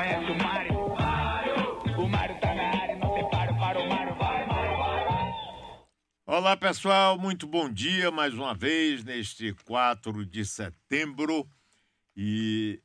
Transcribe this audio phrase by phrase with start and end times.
[0.00, 0.78] conhece o Mário?
[1.98, 4.14] O Mário tá na área, não tem paro para o Mário.
[4.14, 5.86] Vai, Mário, vai.
[6.24, 11.46] Olá pessoal, muito bom dia mais uma vez neste 4 de setembro
[12.16, 12.80] e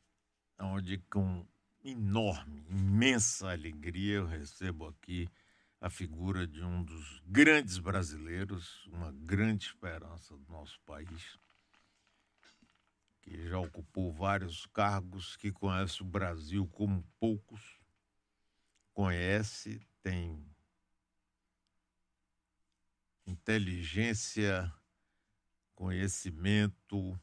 [0.60, 1.46] onde com
[1.86, 5.30] enorme, imensa alegria eu recebo aqui
[5.80, 11.40] a figura de um dos grandes brasileiros, uma grande esperança do nosso país,
[13.26, 17.80] que já ocupou vários cargos, que conhece o Brasil como poucos
[18.94, 20.46] conhece, tem
[23.26, 24.72] inteligência,
[25.74, 27.20] conhecimento,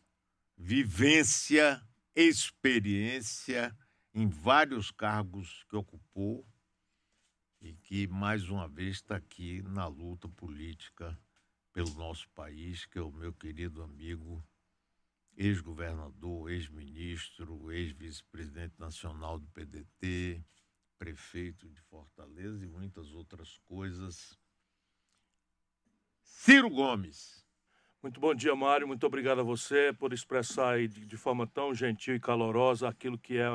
[0.57, 1.81] vivência,
[2.17, 3.75] experiência
[4.13, 6.45] em vários cargos que ocupou
[7.61, 11.17] e que mais uma vez está aqui na luta política
[11.73, 14.45] pelo nosso país, que é o meu querido amigo,
[15.37, 20.45] ex-governador, ex-ministro, ex-vice-presidente nacional do PDT,
[20.99, 24.39] prefeito de Fortaleza e muitas outras coisas.
[26.23, 27.45] Ciro Gomes.
[28.03, 28.87] Muito bom dia, Mário.
[28.87, 33.39] Muito obrigado a você por expressar de, de forma tão gentil e calorosa aquilo que
[33.39, 33.47] é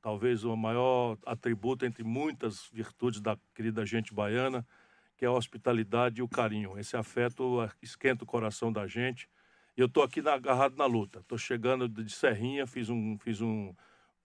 [0.00, 4.64] talvez o maior atributo entre muitas virtudes da querida gente baiana,
[5.16, 6.78] que é a hospitalidade e o carinho.
[6.78, 9.28] Esse afeto esquenta o coração da gente.
[9.76, 11.20] Eu estou aqui na, agarrado na luta.
[11.20, 13.74] Estou chegando de Serrinha, fiz, um, fiz um,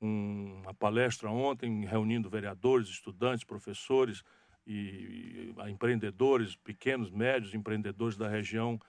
[0.01, 4.23] um, uma palestra ontem, reunindo vereadores, estudantes, professores
[4.65, 8.79] e, e empreendedores, pequenos, médios empreendedores da região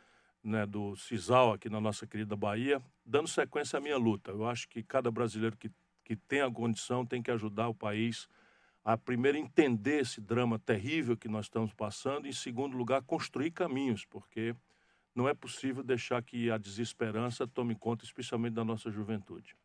[0.43, 4.31] né, do Cisal, aqui na nossa querida Bahia, dando sequência à minha luta.
[4.31, 5.71] Eu acho que cada brasileiro que
[6.05, 8.29] que tem a condição tem que ajudar o país
[8.85, 13.53] a primeiro entender esse drama terrível que nós estamos passando e em segundo lugar construir
[13.53, 14.55] caminhos, porque
[15.15, 19.57] não é possível deixar que a desesperança tome conta, especialmente da nossa juventude.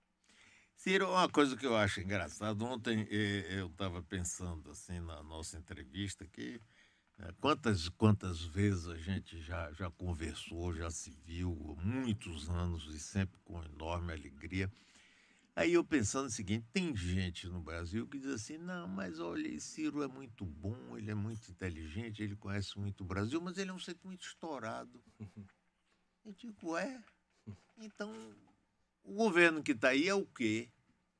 [0.76, 6.26] Ciro, uma coisa que eu acho engraçado, ontem eu estava pensando assim na nossa entrevista
[6.28, 6.62] que
[7.18, 13.00] né, quantas quantas vezes a gente já já conversou, já se viu, muitos anos e
[13.00, 14.72] sempre com enorme alegria.
[15.58, 19.60] Aí eu pensando o seguinte, tem gente no Brasil que diz assim, não, mas olha,
[19.60, 23.72] Ciro é muito bom, ele é muito inteligente, ele conhece muito o Brasil, mas ele
[23.72, 25.04] é um centro muito estourado.
[26.24, 27.04] Eu digo, é?
[27.80, 28.14] Então,
[29.04, 30.70] o governo que está aí é o quê?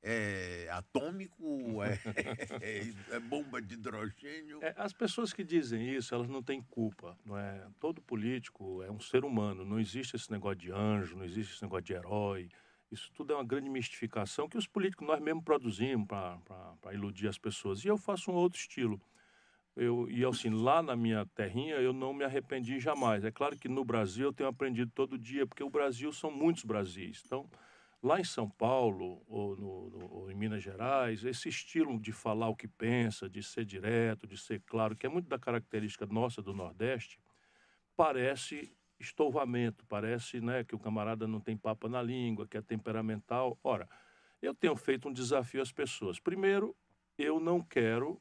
[0.00, 1.82] É atômico?
[1.82, 1.98] É,
[2.62, 4.60] é, é bomba de hidrogênio?
[4.62, 7.18] É, as pessoas que dizem isso, elas não têm culpa.
[7.24, 7.66] Não é?
[7.80, 9.64] Todo político é um ser humano.
[9.64, 12.48] Não existe esse negócio de anjo, não existe esse negócio de herói.
[12.90, 17.38] Isso tudo é uma grande mistificação que os políticos nós mesmos produzimos para iludir as
[17.38, 17.84] pessoas.
[17.84, 19.00] E eu faço um outro estilo.
[19.76, 23.24] Eu, e assim, lá na minha terrinha eu não me arrependi jamais.
[23.24, 26.64] É claro que no Brasil eu tenho aprendido todo dia, porque o Brasil são muitos
[26.64, 27.22] Brasis.
[27.24, 27.48] Então,
[28.02, 32.48] lá em São Paulo ou, no, no, ou em Minas Gerais, esse estilo de falar
[32.48, 36.42] o que pensa, de ser direto, de ser claro, que é muito da característica nossa
[36.42, 37.20] do Nordeste,
[37.96, 43.58] parece estouvamento, parece né, que o camarada não tem papa na língua, que é temperamental.
[43.62, 43.88] Ora,
[44.42, 46.18] eu tenho feito um desafio às pessoas.
[46.18, 46.76] Primeiro,
[47.16, 48.20] eu não quero,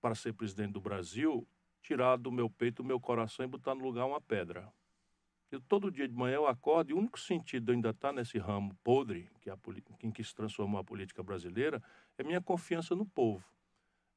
[0.00, 1.46] para ser presidente do Brasil,
[1.82, 4.72] tirar do meu peito o meu coração e botar no lugar uma pedra.
[5.50, 8.76] Eu, todo dia de manhã eu acordo e o único sentido ainda estar nesse ramo
[8.84, 9.58] podre, que é a,
[10.02, 11.82] em que se transformou a política brasileira,
[12.16, 13.44] é minha confiança no povo.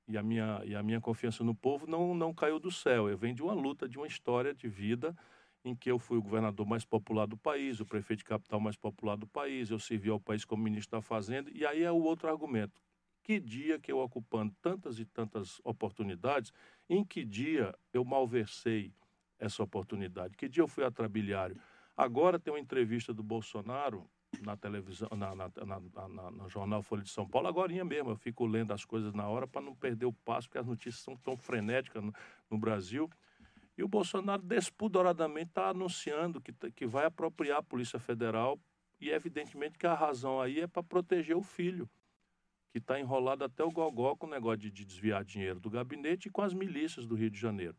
[0.08, 3.10] E a minha, e a minha confiança no povo não, não caiu do céu.
[3.10, 5.16] Eu venho de uma luta, de uma história de vida
[5.64, 8.76] em que eu fui o governador mais popular do país, o prefeito de capital mais
[8.76, 12.02] popular do país, eu servi ao país como ministro da Fazenda, e aí é o
[12.02, 12.82] outro argumento.
[13.24, 16.52] Que dia que eu ocupando tantas e tantas oportunidades,
[16.90, 18.94] em que dia eu malversei
[19.40, 20.36] essa oportunidade?
[20.36, 21.58] Que dia eu fui atrabiliário?
[21.96, 24.10] Agora tem uma entrevista do Bolsonaro
[24.42, 28.46] na televisão, na, na, na, no jornal Folha de São Paulo, agora mesmo, eu fico
[28.46, 31.38] lendo as coisas na hora para não perder o passo, porque as notícias são tão
[31.38, 32.14] frenéticas no,
[32.50, 33.10] no Brasil.
[33.78, 38.60] E o Bolsonaro despudoradamente está anunciando que, tá, que vai apropriar a Polícia Federal
[39.00, 41.90] e evidentemente que a razão aí é para proteger o filho,
[42.72, 46.28] que está enrolado até o gogó com o negócio de, de, desviar dinheiro do gabinete
[46.28, 47.76] e com as milícias do Rio de Janeiro.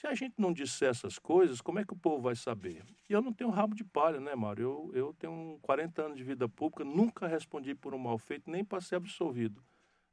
[0.00, 2.82] Se a gente não disser essas coisas, como é que o povo vai saber?
[3.08, 4.62] E eu não tenho rabo de palha, né, Mário?
[4.62, 8.64] Eu, eu tenho 40 anos de vida pública, nunca respondi por um mal feito, nem
[8.64, 9.62] para ser absolvido.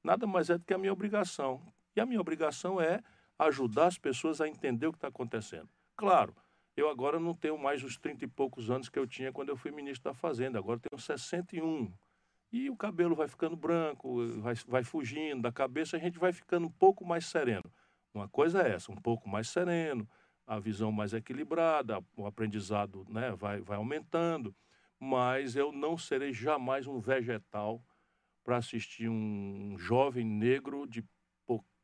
[0.04, 1.62] Nada mais é do que a minha obrigação.
[1.96, 3.02] E a minha obrigação é
[3.40, 5.70] ajudar as pessoas a entender o que está acontecendo.
[5.96, 6.36] Claro,
[6.76, 9.58] eu agora não tenho mais os 30 e poucos anos que eu tinha quando eu
[9.58, 11.92] fui ministro da Fazenda, agora tenho 61.
[12.52, 16.68] E o cabelo vai ficando branco, vai, vai fugindo da cabeça, a gente vai ficando
[16.68, 17.70] um pouco mais sereno.
[18.14, 20.08] Uma coisa é essa, um pouco mais sereno,
[20.46, 24.56] a visão mais equilibrada, o aprendizado né, vai, vai aumentando,
[25.00, 27.84] mas eu não serei jamais um vegetal
[28.44, 31.04] para assistir um jovem negro de,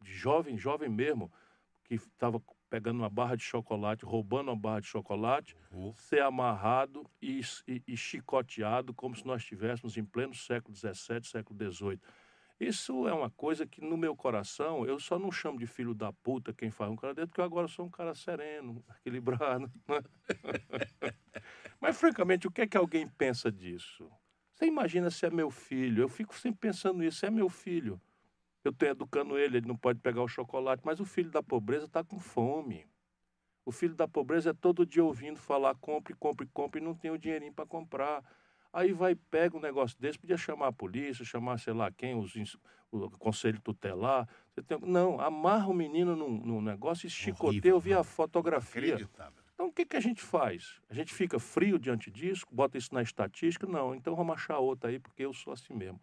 [0.01, 1.31] de jovem, jovem mesmo,
[1.83, 7.05] que estava pegando uma barra de chocolate, roubando uma barra de chocolate, Oh, ser amarrado
[7.21, 11.99] e, e- e chicoteado como se nós estivéssemos em pleno século XVII, século XVIII.
[12.59, 16.13] Isso é uma coisa que no meu coração eu só não chamo de filho da
[16.13, 19.69] puta quem faz um cara dentro, porque eu agora sou um cara sereno, equilibrado.
[19.87, 20.01] né?
[21.79, 24.09] Mas francamente, o que é que alguém pensa disso?
[24.53, 26.03] Você imagina se é meu filho?
[26.03, 27.99] Eu fico sempre pensando nisso, se é meu filho.
[28.63, 31.85] Eu estou educando ele, ele não pode pegar o chocolate, mas o filho da pobreza
[31.85, 32.87] está com fome.
[33.65, 37.11] O filho da pobreza é todo dia ouvindo falar compre, compre, compre e não tem
[37.11, 38.23] o dinheirinho para comprar.
[38.71, 42.33] Aí vai, pega um negócio desse, podia chamar a polícia, chamar sei lá quem, os,
[42.91, 44.27] o conselho tutelar.
[44.65, 47.71] Tem- não, amarra o menino num, num negócio e chicoteia.
[47.71, 48.97] Eu vi a fotografia.
[49.53, 50.81] Então, o que, que a gente faz?
[50.89, 53.67] A gente fica frio diante disso, bota isso na estatística?
[53.67, 56.01] Não, então vamos achar outra aí, porque eu sou assim mesmo.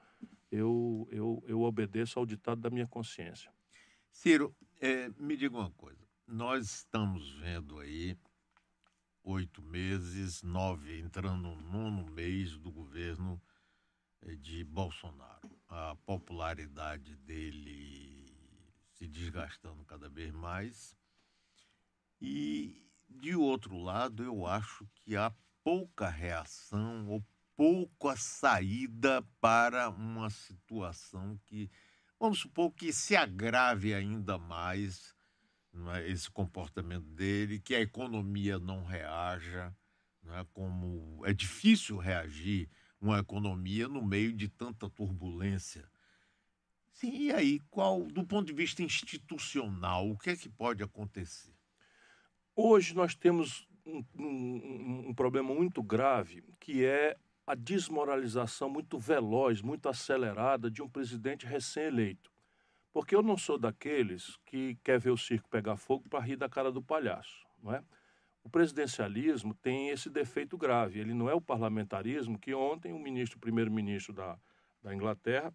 [0.51, 3.53] Eu, eu, eu obedeço ao ditado da minha consciência.
[4.11, 6.05] Ciro, eh, me diga uma coisa.
[6.27, 8.19] Nós estamos vendo aí
[9.23, 13.41] oito meses, nove, entrando no nono mês do governo
[14.23, 15.49] eh, de Bolsonaro.
[15.69, 18.35] A popularidade dele
[18.95, 20.97] se desgastando cada vez mais.
[22.21, 25.33] E, de outro lado, eu acho que há
[25.65, 27.25] pouca reação ou
[27.61, 31.71] pouca saída para uma situação que
[32.19, 35.15] vamos supor que se agrave ainda mais
[35.95, 39.77] é, esse comportamento dele, que a economia não reaja,
[40.23, 45.87] não é, como é difícil reagir uma economia no meio de tanta turbulência.
[46.95, 51.55] Sim, e aí, qual, do ponto de vista institucional, o que é que pode acontecer?
[52.57, 57.19] Hoje nós temos um, um- um problema muito grave, que é
[57.51, 62.31] a desmoralização muito veloz, muito acelerada de um presidente recém-eleito.
[62.93, 66.49] Porque eu não sou daqueles que quer ver o circo pegar fogo para rir da
[66.49, 67.83] cara do palhaço, não é?
[68.45, 71.01] O presidencialismo tem esse defeito grave.
[71.01, 74.39] Ele não é o parlamentarismo que ontem o ministro, o primeiro-ministro da,
[74.81, 75.53] da Inglaterra,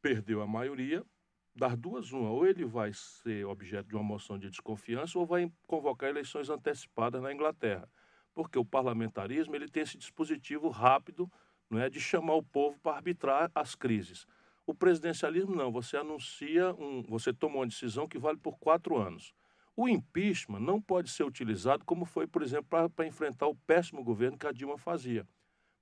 [0.00, 1.04] perdeu a maioria,
[1.52, 5.50] das duas, uma, ou ele vai ser objeto de uma moção de desconfiança ou vai
[5.66, 7.88] convocar eleições antecipadas na Inglaterra.
[8.34, 11.30] Porque o parlamentarismo ele tem esse dispositivo rápido
[11.68, 14.26] não é, de chamar o povo para arbitrar as crises.
[14.66, 19.34] O presidencialismo não, você anuncia, um, você toma uma decisão que vale por quatro anos.
[19.74, 24.36] O impeachment não pode ser utilizado como foi, por exemplo, para enfrentar o péssimo governo
[24.36, 25.26] que a Dilma fazia.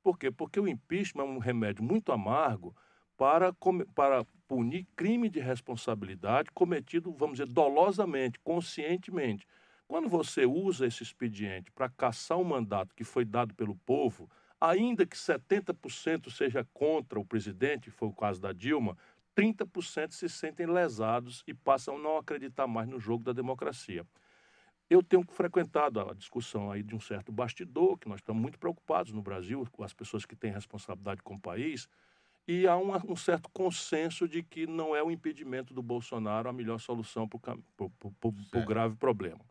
[0.02, 0.30] Por quê?
[0.30, 2.74] Porque o impeachment é um remédio muito amargo
[3.16, 3.52] para,
[3.94, 9.46] para punir crime de responsabilidade cometido, vamos dizer, dolosamente, conscientemente.
[9.90, 15.04] Quando você usa esse expediente para caçar um mandato que foi dado pelo povo, ainda
[15.04, 18.96] que 70% seja contra o presidente, foi o caso da Dilma,
[19.34, 24.06] 30% se sentem lesados e passam a não acreditar mais no jogo da democracia.
[24.88, 29.10] Eu tenho frequentado a discussão aí de um certo bastidor, que nós estamos muito preocupados
[29.12, 31.88] no Brasil, com as pessoas que têm responsabilidade com o país,
[32.46, 36.52] e há uma- um certo consenso de que não é o impedimento do Bolsonaro a
[36.52, 39.49] melhor solução para o grave problema.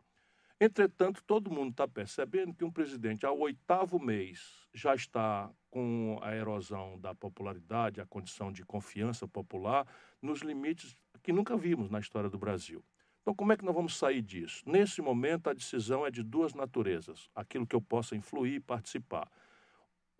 [0.62, 6.36] Entretanto, todo mundo está percebendo que um presidente, ao oitavo mês, já está com a
[6.36, 9.86] erosão da popularidade, a condição de confiança popular,
[10.20, 12.84] nos limites que nunca vimos na história do Brasil.
[13.22, 14.62] Então, como é que nós vamos sair disso?
[14.66, 19.30] Nesse momento, a decisão é de duas naturezas: aquilo que eu possa influir e participar.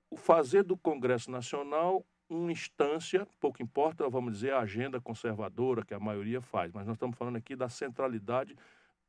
[0.08, 5.92] O fazer do Congresso Nacional uma instância, pouco importa, vamos dizer, a agenda conservadora que
[5.92, 8.56] a maioria faz, mas nós estamos falando aqui da centralidade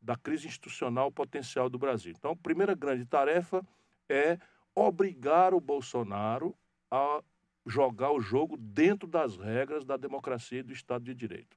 [0.02, 2.14] da crise institucional potencial do Brasil.
[2.18, 3.64] Então, a primeira grande tarefa
[4.10, 4.38] é
[4.74, 6.56] obrigar o Bolsonaro
[6.90, 7.22] a
[7.66, 11.56] jogar o jogo dentro das regras da democracia e do Estado de Direito.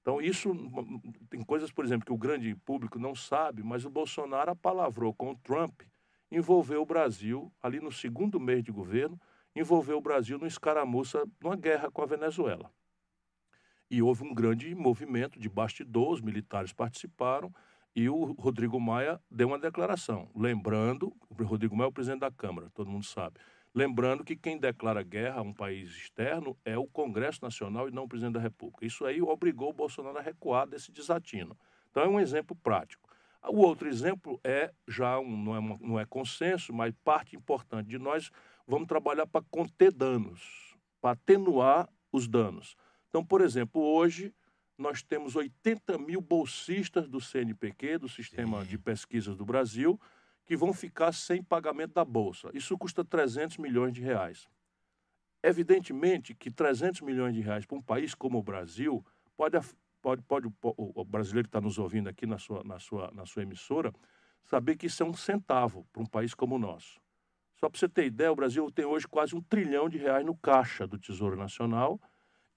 [0.00, 3.90] Então, isso hum, tem coisas, por exemplo, que o grande público não sabe, mas o
[3.90, 5.82] Bolsonaro apalavrou com o Trump,
[6.30, 9.20] envolveu o Brasil, ali no segundo mês de governo,
[9.54, 12.72] envolveu o Brasil numa escaramuça, numa guerra com a Venezuela.
[13.90, 17.52] E houve um grande movimento de bastidor, os militares participaram,
[17.96, 22.30] e o Rodrigo Maia deu uma declaração, lembrando, o Rodrigo Maia é o presidente da
[22.30, 23.40] Câmara, todo mundo sabe,
[23.74, 28.04] lembrando que quem declara guerra a um país externo é o Congresso Nacional e não
[28.04, 28.86] o presidente da República.
[28.86, 31.56] Isso aí obrigou o Bolsonaro a recuar desse desatino.
[31.90, 33.08] Então é um exemplo prático.
[33.46, 37.98] O outro exemplo é, já um, não, é não é consenso, mas parte importante de
[37.98, 38.30] nós,
[38.66, 42.76] vamos trabalhar para conter danos, para atenuar os danos.
[43.08, 44.34] Então, por exemplo, hoje
[44.76, 48.68] nós temos 80 mil bolsistas do CNPq, do Sistema Sim.
[48.68, 50.00] de Pesquisas do Brasil,
[50.46, 52.50] que vão ficar sem pagamento da bolsa.
[52.54, 54.48] Isso custa 300 milhões de reais.
[55.42, 59.04] Evidentemente que 300 milhões de reais para um país como o Brasil,
[59.36, 59.58] pode,
[60.00, 63.42] pode, pode o brasileiro que está nos ouvindo aqui na sua, na, sua, na sua
[63.42, 63.92] emissora,
[64.44, 67.00] saber que isso é um centavo para um país como o nosso.
[67.56, 70.36] Só para você ter ideia, o Brasil tem hoje quase um trilhão de reais no
[70.36, 72.00] caixa do Tesouro Nacional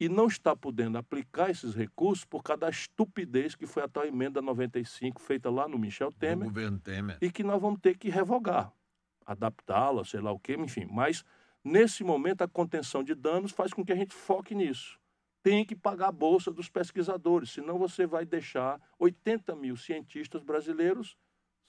[0.01, 4.03] e não está podendo aplicar esses recursos por causa da estupidez que foi a tal
[4.03, 6.47] emenda 95 feita lá no Michel Temer,
[6.79, 7.19] Temer.
[7.21, 8.73] e que nós vamos ter que revogar,
[9.23, 10.87] adaptá-la, sei lá o quê, enfim.
[10.89, 11.23] Mas,
[11.63, 14.99] nesse momento, a contenção de danos faz com que a gente foque nisso.
[15.43, 21.15] Tem que pagar a bolsa dos pesquisadores, senão você vai deixar 80 mil cientistas brasileiros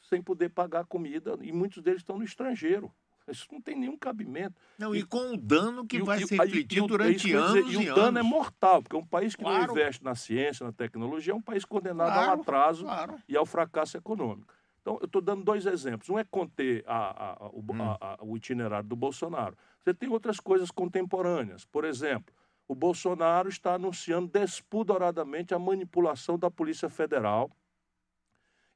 [0.00, 2.90] sem poder pagar comida, e muitos deles estão no estrangeiro.
[3.28, 4.54] Isso não tem nenhum cabimento.
[4.78, 7.94] Não, e, e com o dano que vai se refletir durante anos dizer, e, o
[7.94, 9.66] dano é mortal, porque um país que claro.
[9.66, 13.16] não investe na ciência, na tecnologia, é um país condenado claro, ao atraso claro.
[13.28, 14.52] e ao fracasso econômico.
[14.80, 16.10] Então, eu estou dando dois exemplos.
[16.10, 17.82] Um é conter a, a, o, hum.
[17.82, 19.56] a, o itinerário do Bolsonaro.
[19.80, 21.64] Você tem outras coisas contemporâneas.
[21.64, 22.34] Por exemplo,
[22.66, 27.50] o Bolsonaro está anunciando despudoradamente a manipulação da Polícia Federal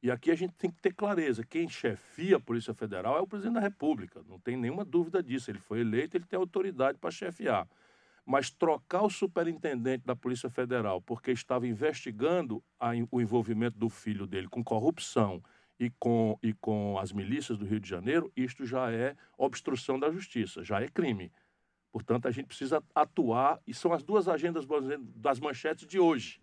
[0.02, 3.26] e aqui a gente tem que ter clareza: quem chefia a Polícia Federal é o
[3.26, 5.50] presidente da República, não tem nenhuma dúvida disso.
[5.50, 7.68] Ele foi eleito, ele tem autoridade para chefiar.
[8.24, 14.26] Mas trocar o superintendente da Polícia Federal porque estava investigando a, o envolvimento do filho
[14.26, 15.42] dele com corrupção
[15.78, 20.10] e com, e com as milícias do Rio de Janeiro, isto já é obstrução da
[20.10, 21.30] justiça, já é crime.
[21.92, 24.66] Portanto, a gente precisa atuar, e são as duas agendas
[25.14, 26.40] das manchetes de hoje.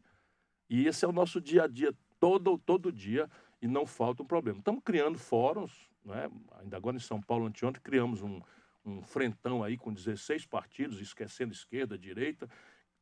[0.69, 1.93] E esse é o nosso dia a dia,
[2.23, 3.29] todo, todo dia
[3.61, 4.59] e não falta um problema.
[4.59, 6.31] Estamos criando fóruns, né?
[6.61, 8.39] ainda agora em São Paulo, anteontem, criamos um,
[8.85, 12.49] um frentão aí com 16 partidos, esquecendo esquerda, direita,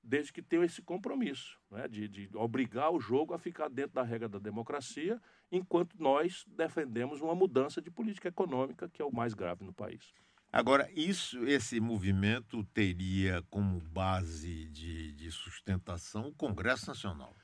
[0.01, 1.87] desde que tenham esse compromisso né?
[1.87, 7.21] de, de obrigar o jogo a ficar dentro da regra da democracia, enquanto nós defendemos
[7.21, 10.15] uma mudança de política econômica, que é o mais grave no país.
[10.51, 17.35] Agora, isso, esse movimento teria como base de, de sustentação o Congresso Nacional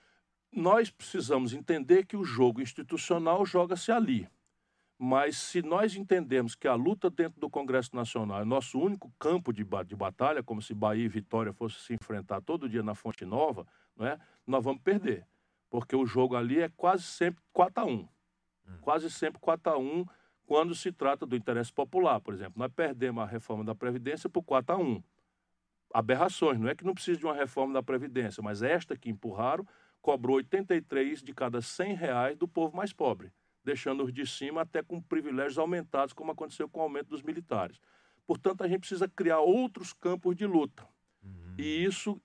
[0.52, 4.28] nós precisamos entender que o jogo institucional joga-se ali.
[5.00, 9.54] Mas se nós entendemos que a luta dentro do Congresso Nacional é nosso único campo
[9.54, 13.24] de, de batalha, como se Bahia e Vitória fossem se enfrentar todo dia na Fonte
[13.24, 14.20] Nova, não é?
[14.46, 15.28] nós vamos perder.
[15.70, 18.08] Porque o jogo ali é quase sempre 4 a 1 hum.
[18.82, 20.06] Quase sempre 4 a 1
[20.48, 22.20] quando se trata do interesse popular.
[22.20, 25.04] Por exemplo, nós perdemos a reforma da Previdência por 4 a 1
[25.94, 29.66] Aberrações, não é que não precisa de uma reforma da Previdência, mas esta que empurraram
[30.08, 33.30] cobrou 83 de cada 100 reais do povo mais pobre,
[33.62, 37.82] deixando os de cima até com privilégios aumentados, como aconteceu com o aumento dos militares.
[38.26, 40.88] Portanto, a gente precisa criar outros campos de luta.
[41.22, 41.56] Uhum.
[41.58, 42.18] E isso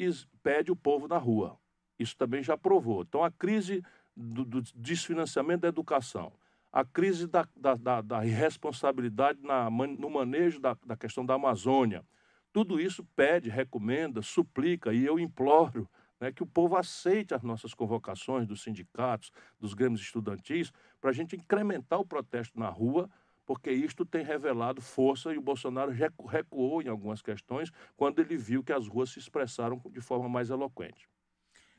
[0.44, 1.58] pede o povo na rua.
[1.98, 3.02] Isso também já provou.
[3.02, 3.82] Então, a crise
[4.16, 6.32] do, do desfinanciamento da educação,
[6.72, 12.06] a crise da, da, da, da irresponsabilidade na, no manejo da, da questão da Amazônia,
[12.52, 15.90] tudo isso pede, recomenda, suplica, e eu imploro
[16.22, 21.12] né, que o povo aceite as nossas convocações dos sindicatos, dos grêmios estudantis, para a
[21.12, 23.10] gente incrementar o protesto na rua,
[23.44, 28.62] porque isto tem revelado força e o Bolsonaro recuou em algumas questões quando ele viu
[28.62, 31.08] que as ruas se expressaram de forma mais eloquente.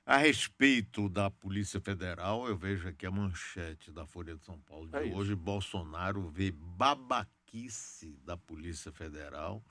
[0.06, 4.90] A respeito da Polícia Federal, eu vejo aqui a manchete da Folha de São Paulo
[4.90, 5.34] de é hoje.
[5.36, 9.64] Bolsonaro vê babaquice da Polícia Federal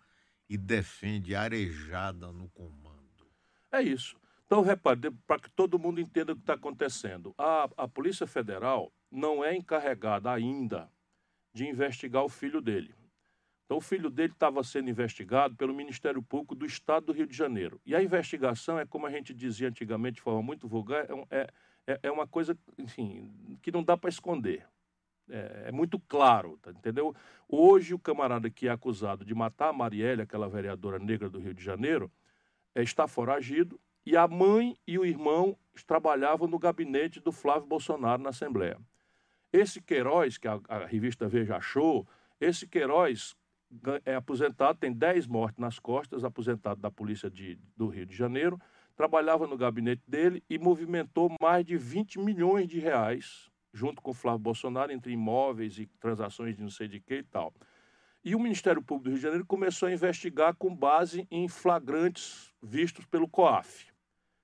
[0.48, 3.02] e defende arejada no comando.
[3.70, 4.21] É isso.
[4.52, 8.92] Então, repare, para que todo mundo entenda o que está acontecendo, a, a Polícia Federal
[9.10, 10.90] não é encarregada ainda
[11.54, 12.94] de investigar o filho dele.
[13.64, 17.34] Então, o filho dele estava sendo investigado pelo Ministério Público do Estado do Rio de
[17.34, 17.80] Janeiro.
[17.86, 21.48] E a investigação é, como a gente dizia antigamente de forma muito vulgar, é,
[21.86, 24.68] é, é uma coisa enfim, que não dá para esconder.
[25.30, 27.16] É, é, muito claro, tá, entendeu?
[27.48, 31.54] Hoje, o camarada que é acusado de matar a Marielle, aquela vereadora negra do Rio
[31.54, 32.12] de Janeiro,
[32.74, 35.56] é, está foragido e a mãe e o irmão
[35.86, 38.78] trabalhavam no gabinete do Flávio Bolsonaro na Assembleia.
[39.52, 42.06] Esse Queiroz, que a, a revista Veja achou,
[42.40, 43.36] esse Queiroz
[44.04, 48.60] é aposentado, tem 10 mortes nas costas, aposentado da Polícia de, do Rio de Janeiro,
[48.96, 54.14] trabalhava no gabinete dele e movimentou mais de 20 milhões de reais, junto com o
[54.14, 57.54] Flávio Bolsonaro, entre imóveis e transações de não sei de que e tal.
[58.24, 62.52] E o Ministério Público do Rio de Janeiro começou a investigar com base em flagrantes
[62.62, 63.91] vistos pelo COAF.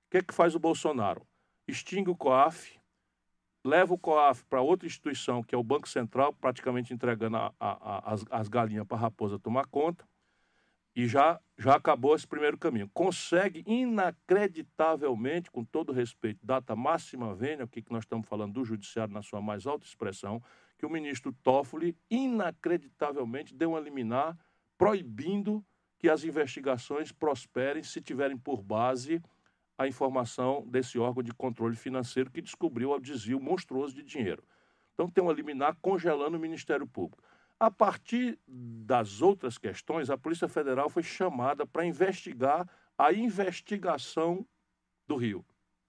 [0.09, 1.21] O que, é que faz o Bolsonaro?
[1.67, 2.81] Extingue o COAF,
[3.63, 7.71] leva o COAF para outra instituição, que é o Banco Central, praticamente entregando a, a,
[7.71, 10.09] a, as, as galinhas para a raposa tomar conta,
[10.97, 12.91] e já, já acabou esse primeiro caminho.
[12.95, 19.13] Consegue inacreditavelmente, com todo respeito, data máxima vênia, o que nós estamos falando do judiciário
[19.13, 20.43] na sua mais alta expressão,
[20.79, 24.39] que o ministro Toffoli inacreditavelmente deu uma liminar
[24.79, 25.63] proibindo
[25.99, 29.21] que as investigações prosperem se tiverem por base
[29.79, 34.43] a informação desse órgão de controle financeiro que descobriu o desvio monstruoso de dinheiro.
[34.93, 37.23] Então tem uma liminar congelando o Ministério Público.
[37.61, 42.69] A partir das outras questões, a Polícia Federal foi chamada para investigar
[42.99, 44.45] a investigação
[45.07, 45.45] do Rio.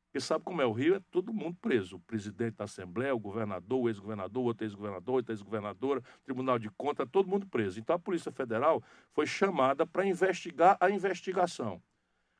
[0.06, 0.96] Porque sabe como é o Rio?
[0.96, 1.98] É todo mundo preso.
[1.98, 7.08] O presidente da Assembleia, o governador, o ex-governador, outro ex-governador, outra ex-governadora, Tribunal de Contas,
[7.12, 7.80] todo mundo preso.
[7.80, 8.82] Então a Polícia Federal
[9.14, 11.82] foi chamada para investigar a investigação.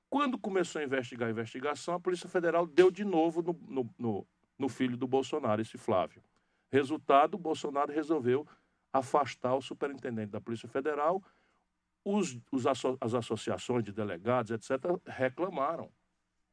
[0.10, 4.28] Quando começou a investigar a investigação, a Polícia Federal deu de novo no, no, no,
[4.58, 6.24] no filho do Bolsonaro, esse Flávio.
[6.72, 8.48] Resultado, Bolsonaro resolveu
[8.92, 11.24] afastar o superintendente da Polícia Federal.
[12.04, 15.92] Os, os, as associações de delegados, etc., reclamaram.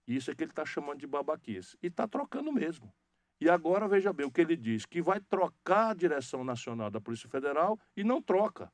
[0.07, 1.77] Isso é que ele está chamando de babaquice.
[1.83, 2.93] E está trocando mesmo.
[3.41, 7.01] E agora, veja bem, o que ele diz, que vai trocar a direção nacional da
[7.01, 8.73] Polícia Federal e não troca.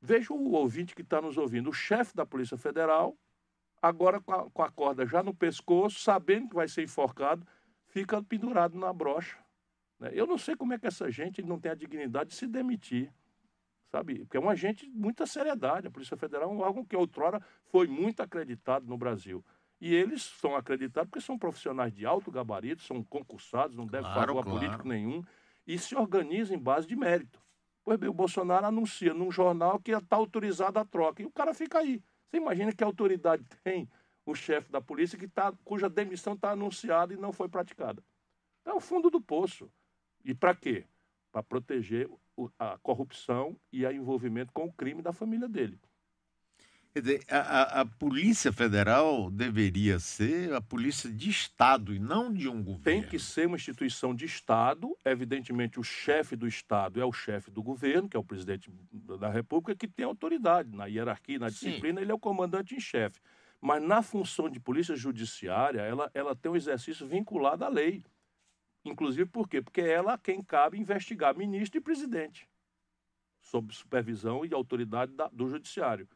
[0.00, 1.70] Veja o ouvinte que está nos ouvindo.
[1.70, 3.16] O chefe da Polícia Federal,
[3.80, 7.46] agora com a, com a corda já no pescoço, sabendo que vai ser enforcado,
[7.86, 9.38] fica pendurado na brocha.
[9.98, 10.10] Né?
[10.12, 13.12] Eu não sei como é que essa gente não tem a dignidade de se demitir,
[13.90, 14.20] sabe?
[14.20, 15.86] Porque é um agente de muita seriedade.
[15.86, 17.40] A Polícia Federal é um órgão que outrora
[17.70, 19.44] foi muito acreditado no Brasil.
[19.80, 24.28] E eles são acreditados porque são profissionais de alto gabarito, são concursados, não devem claro,
[24.28, 24.58] favor claro.
[24.58, 25.22] político nenhum,
[25.66, 27.40] e se organizam em base de mérito.
[27.84, 31.52] Pois bem, o Bolsonaro anuncia num jornal que está autorizada a troca, e o cara
[31.52, 32.02] fica aí.
[32.28, 33.88] Você imagina que autoridade tem
[34.24, 38.02] o chefe da polícia que tá, cuja demissão está anunciada e não foi praticada.
[38.64, 39.70] É o fundo do poço.
[40.24, 40.84] E para quê?
[41.30, 42.10] Para proteger
[42.58, 45.78] a corrupção e o envolvimento com o crime da família dele.
[46.96, 52.48] Quer dizer, a, a, Polícia Federal deveria ser a polícia de Estado e não de
[52.48, 52.84] um governo.
[52.84, 54.96] Tem que ser uma instituição de Estado.
[55.04, 58.70] Evidentemente, o chefe do Estado é o chefe do governo, que é o presidente
[59.20, 62.04] da República, que tem autoridade na hierarquia, na disciplina, Sim.
[62.04, 63.20] ele é o comandante em chefe.
[63.60, 68.02] Mas na função de polícia judiciária, ela, ela tem um exercício vinculado à lei.
[68.86, 69.60] Inclusive por quê?
[69.60, 72.48] Porque é ela quem cabe investigar ministro e presidente,
[73.42, 76.08] sob supervisão e autoridade da, do judiciário.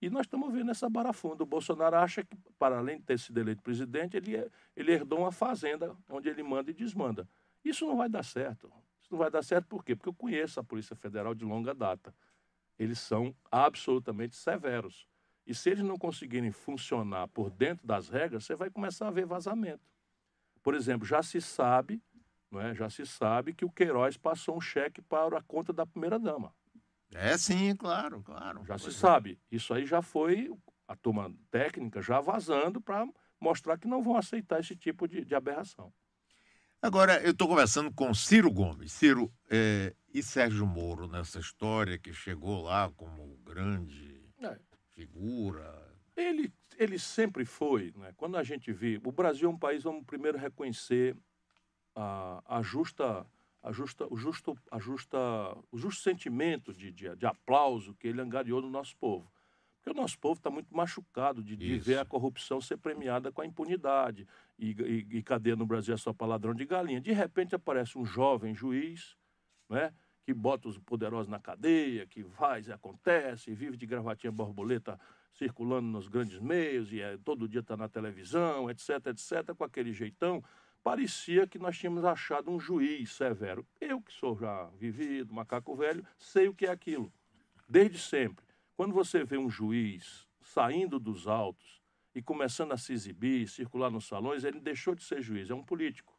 [0.00, 1.42] E nós estamos vendo essa barafunda.
[1.42, 5.20] O Bolsonaro acha que, para além de ter sido eleito presidente, ele, é, ele herdou
[5.20, 7.28] uma fazenda onde ele manda e desmanda.
[7.64, 8.70] Isso não vai dar certo.
[9.00, 9.96] Isso não vai dar certo por quê?
[9.96, 12.14] Porque eu conheço a Polícia Federal de longa data.
[12.78, 15.08] Eles são absolutamente severos.
[15.46, 19.24] E se eles não conseguirem funcionar por dentro das regras, você vai começar a ver
[19.24, 19.88] vazamento.
[20.62, 22.02] Por exemplo, já se sabe
[22.50, 22.74] não é?
[22.74, 26.54] Já se sabe que o Queiroz passou um cheque para a conta da primeira-dama.
[27.14, 28.64] É, sim, claro, claro.
[28.64, 28.92] Já se é.
[28.92, 29.38] sabe.
[29.50, 30.50] Isso aí já foi
[30.88, 33.06] a turma técnica já vazando para
[33.40, 35.92] mostrar que não vão aceitar esse tipo de, de aberração.
[36.80, 38.92] Agora, eu estou conversando com Ciro Gomes.
[38.92, 44.58] Ciro, é, e Sérgio Moro nessa história que chegou lá como grande é.
[44.94, 45.84] figura?
[46.16, 47.92] Ele, ele sempre foi.
[47.96, 48.12] Né?
[48.16, 49.00] Quando a gente vê.
[49.04, 51.16] O Brasil é um país, vamos primeiro reconhecer
[51.94, 53.26] a, a justa
[53.66, 55.18] a justa, o, justo, a justa,
[55.72, 59.28] o justo sentimento de, de, de, aplauso que ele angariou no nosso povo.
[59.76, 63.40] Porque o nosso povo está muito machucado de, de, ver a corrupção ser premiada com
[63.40, 64.26] a impunidade.
[64.56, 67.00] E, e, e cadeia no Brasil é só para ladrão de galinha.
[67.00, 69.16] De repente aparece um jovem juiz,
[69.68, 74.30] né, que bota os poderosos na cadeia, que faz e acontece, e vive de gravatinha
[74.30, 74.98] borboleta
[75.32, 79.92] circulando nos grandes meios, e é, todo dia está na televisão, etc, etc, com aquele
[79.92, 80.42] jeitão
[80.86, 83.66] parecia que nós tínhamos achado um juiz severo.
[83.80, 87.12] Eu, que sou já vivido, macaco velho, sei o que é aquilo,
[87.68, 88.46] desde sempre.
[88.76, 91.82] Quando você vê um juiz saindo dos autos
[92.14, 95.64] e começando a se exibir, circular nos salões, ele deixou de ser juiz, é um
[95.64, 96.16] político.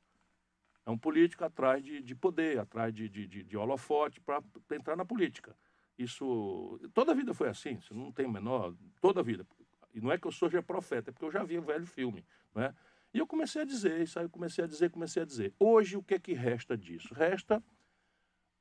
[0.85, 4.97] É um político atrás de, de poder, atrás de, de, de, de holofote para entrar
[4.97, 5.55] na política.
[5.97, 9.47] Isso, toda a vida foi assim, não tem menor, toda a vida.
[9.93, 12.25] E não é que eu seja profeta, é porque eu já vi um velho filme,
[12.53, 12.75] não é?
[13.13, 15.53] E eu comecei a dizer isso, aí eu comecei a dizer, comecei a dizer.
[15.59, 17.13] Hoje, o que é que resta disso?
[17.13, 17.63] Resta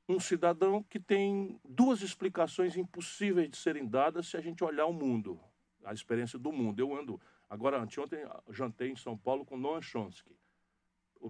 [0.09, 4.93] um cidadão que tem duas explicações impossíveis de serem dadas se a gente olhar o
[4.93, 5.39] mundo,
[5.83, 6.79] a experiência do mundo.
[6.79, 10.35] Eu ando, agora, anteontem, jantei em São Paulo com Noam Chomsky.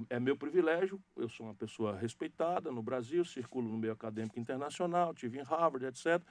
[0.09, 5.13] É meu privilégio, eu sou uma pessoa respeitada no Brasil, circulo no meio acadêmico internacional,
[5.13, 6.21] tive em Harvard, etc.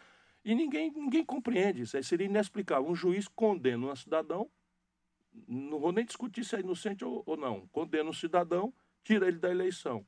[0.44, 2.88] E ninguém, ninguém compreende isso, aí seria inexplicável.
[2.88, 4.48] Um juiz condena um cidadão
[5.46, 8.72] não vou nem discutir se é inocente ou, ou não, condena um cidadão,
[9.02, 10.06] tira ele da eleição.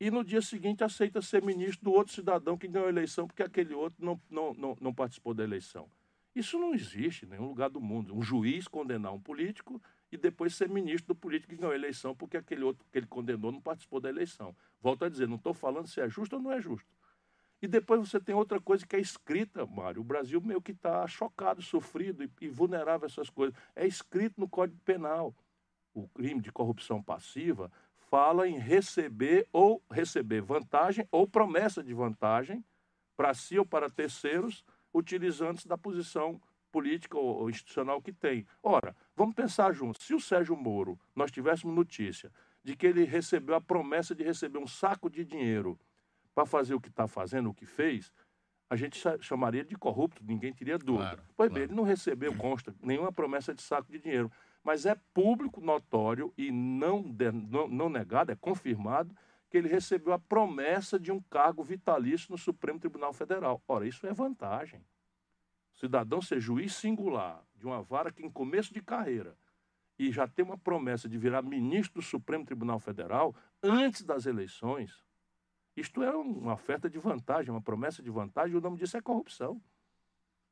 [0.00, 3.42] E no dia seguinte aceita ser ministro do outro cidadão que ganhou a eleição porque
[3.42, 5.88] aquele outro não, não, não, não participou da eleição.
[6.34, 8.16] Isso não existe em nenhum lugar do mundo.
[8.16, 12.14] Um juiz condenar um político e depois ser ministro do político que ganhou a eleição
[12.14, 14.56] porque aquele outro que ele condenou não participou da eleição.
[14.80, 16.88] Volto a dizer, não estou falando se é justo ou não é justo.
[17.62, 20.00] E depois você tem outra coisa que é escrita, Mário.
[20.00, 23.56] O Brasil meio que está chocado, sofrido e, e vulnerável a essas coisas.
[23.76, 25.32] É escrito no Código Penal.
[25.94, 27.70] O crime de corrupção passiva
[28.10, 32.64] fala em receber ou receber vantagem ou promessa de vantagem
[33.16, 38.44] para si ou para terceiros, utilizando-se da posição política ou institucional que tem.
[38.60, 40.04] Ora, vamos pensar juntos.
[40.04, 42.32] Se o Sérgio Moro, nós tivéssemos notícia
[42.64, 45.78] de que ele recebeu a promessa de receber um saco de dinheiro
[46.34, 48.12] para fazer o que está fazendo, o que fez,
[48.68, 51.10] a gente chamaria de corrupto, ninguém teria dúvida.
[51.10, 51.54] Claro, pois claro.
[51.54, 54.32] bem, ele não recebeu, consta, nenhuma promessa de saco de dinheiro.
[54.64, 59.14] Mas é público, notório e não, de, não, não negado, é confirmado,
[59.50, 63.62] que ele recebeu a promessa de um cargo vitalício no Supremo Tribunal Federal.
[63.68, 64.80] Ora, isso é vantagem.
[65.74, 69.36] O cidadão ser juiz singular de uma vara que, em começo de carreira,
[69.98, 75.04] e já tem uma promessa de virar ministro do Supremo Tribunal Federal antes das eleições,
[75.76, 79.00] isto é uma oferta de vantagem, uma promessa de vantagem, e o nome disso é
[79.00, 79.60] corrupção.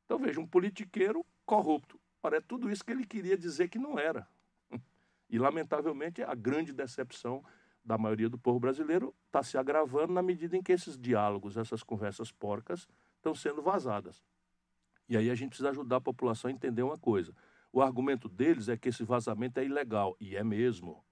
[0.05, 1.99] Então veja, um politiqueiro corrupto.
[2.23, 4.27] Ora, é tudo isso que ele queria dizer que não era.
[5.29, 7.43] E, lamentavelmente, a grande decepção
[7.83, 11.81] da maioria do povo brasileiro está se agravando na medida em que esses diálogos, essas
[11.81, 14.21] conversas porcas, estão sendo vazadas.
[15.07, 17.33] E aí a gente precisa ajudar a população a entender uma coisa.
[17.71, 21.03] O argumento deles é que esse vazamento é ilegal, e é mesmo.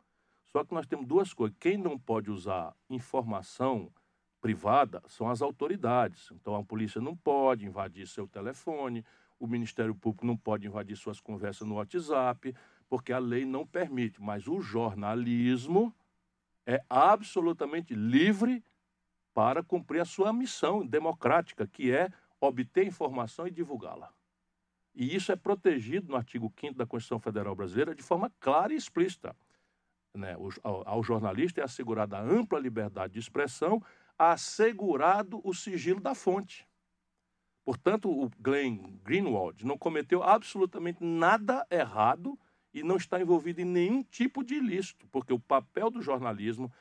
[0.51, 1.55] Só que nós temos duas coisas.
[1.59, 3.91] Quem não pode usar informação
[4.41, 6.29] privada são as autoridades.
[6.31, 9.05] Então a polícia não pode invadir seu telefone,
[9.39, 12.53] o Ministério Público não pode invadir suas conversas no WhatsApp,
[12.89, 14.21] porque a lei não permite.
[14.21, 15.93] Mas o jornalismo
[16.65, 18.63] é absolutamente livre
[19.33, 22.09] para cumprir a sua missão democrática, que é
[22.41, 24.11] obter informação e divulgá-la.
[24.93, 28.75] E isso é protegido no artigo 5 da Constituição Federal Brasileira de forma clara e
[28.75, 29.35] explícita.
[30.13, 30.35] Né?
[30.63, 33.81] Ao, ao jornalista é assegurada ampla liberdade de expressão,
[34.19, 36.67] assegurado o sigilo da fonte.
[37.63, 42.37] Portanto, o Glenn Greenwald não cometeu absolutamente nada errado
[42.73, 46.71] e não está envolvido em nenhum tipo de ilícito, porque o papel do jornalismo,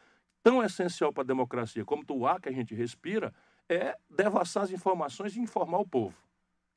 [0.42, 3.33] tão essencial para a democracia como o ar que a gente respira,
[3.68, 6.16] é devassar as informações e informar o povo.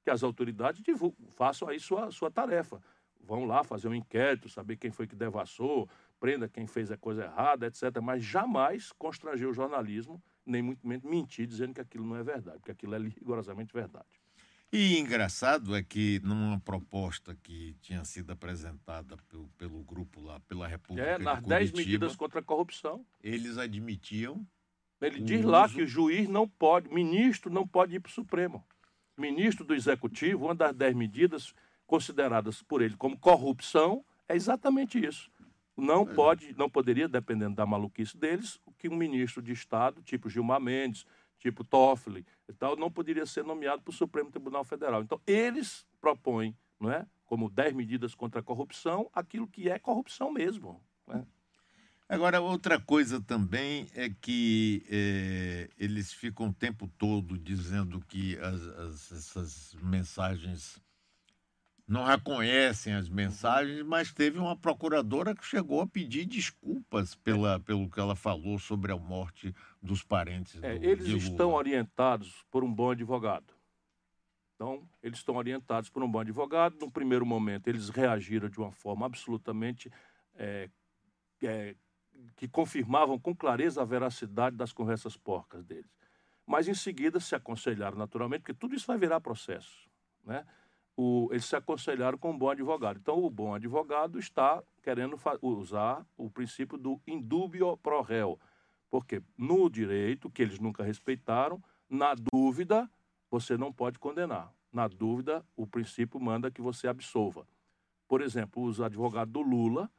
[0.03, 2.81] Que as autoridades divulgam, façam aí sua, sua tarefa.
[3.19, 5.87] Vão lá fazer um inquérito, saber quem foi que devassou,
[6.19, 7.83] prenda quem fez a coisa errada, etc.
[8.01, 12.57] Mas jamais constranger o jornalismo, nem muito menos mentir dizendo que aquilo não é verdade,
[12.59, 14.05] porque aquilo é rigorosamente verdade.
[14.73, 20.65] E engraçado é que numa proposta que tinha sido apresentada pelo, pelo grupo lá, pela
[20.67, 23.05] República É, de nas 10 Curitiba, medidas contra a corrupção.
[23.21, 24.45] eles admitiam
[25.01, 28.13] Ele diz lá uso- que o juiz não pode, ministro não pode ir para o
[28.13, 28.63] Supremo.
[29.17, 31.53] Ministro do Executivo, uma das dez medidas
[31.85, 35.29] consideradas por ele como corrupção é exatamente isso.
[35.77, 40.59] Não pode, não poderia, dependendo da maluquice deles, que um ministro de Estado, tipo Gilmar
[40.59, 41.05] Mendes,
[41.39, 45.01] tipo Toffoli e tal, não poderia ser nomeado para o Supremo Tribunal Federal.
[45.01, 50.31] Então, eles propõem, não é, como dez medidas contra a corrupção, aquilo que é corrupção
[50.31, 50.79] mesmo.
[51.07, 51.25] né?
[52.07, 58.61] Agora, outra coisa também é que eh, eles ficam o tempo todo dizendo que as,
[58.67, 60.77] as- essas mensagens
[61.91, 67.89] não reconhecem as mensagens, mas teve uma procuradora que chegou a pedir desculpas pela, pelo
[67.89, 72.73] que ela falou sobre a morte dos parentes É, do, eles estão orientados por um
[72.73, 73.53] bom advogado.
[74.55, 76.77] Então, eles estão orientados por um bom advogado.
[76.79, 79.91] No primeiro momento, eles reagiram de uma forma absolutamente
[80.35, 80.69] é,
[81.43, 81.75] é,
[82.37, 85.91] que confirmavam com clareza a veracidade das conversas porcas deles.
[86.47, 89.89] Mas, em seguida, se aconselharam naturalmente, porque tudo isso vai virar processo.
[90.23, 90.45] Né?
[90.95, 92.99] O- eles se aconselharam com um bom advogado.
[92.99, 98.39] Então, o bom advogado está querendo usar o princípio do indubio pro réu.
[98.89, 102.89] Porque no direito, que eles nunca respeitaram, na dúvida,
[103.29, 104.53] você não pode condenar.
[104.71, 107.47] Na dúvida, o princípio manda que você absolva.
[108.07, 109.89] Por exemplo, os advogados do Lula,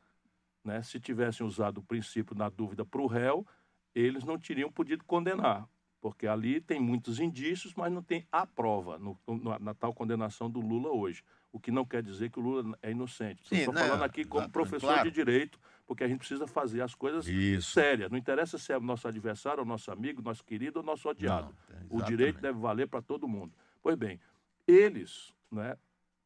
[0.63, 3.47] né, se tivessem usado o princípio na dúvida para o réu,
[3.95, 5.69] eles não teriam podido condenar,
[6.03, 10.51] porque ali tem muitos indícios, mas não tem a prova no- na, na tal condenação
[10.51, 11.23] do Lula hoje.
[11.53, 13.47] O que não quer dizer que o Lula é inocente.
[13.47, 15.09] Sim, Estou não, falando aqui como exato, professor claro.
[15.09, 17.71] de direito, porque a gente precisa fazer as coisas Isso.
[17.71, 18.11] sérias.
[18.11, 21.55] Não interessa se é nosso adversário, ou nosso amigo, nosso querido ou nosso odiado.
[21.71, 23.55] Não, é, o direito deve valer para todo mundo.
[23.81, 24.19] Pois bem,
[24.67, 25.77] eles, né,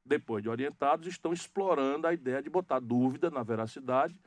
[0.04, 4.18] depois de orientados, estão explorando a ideia de botar dúvida na veracidade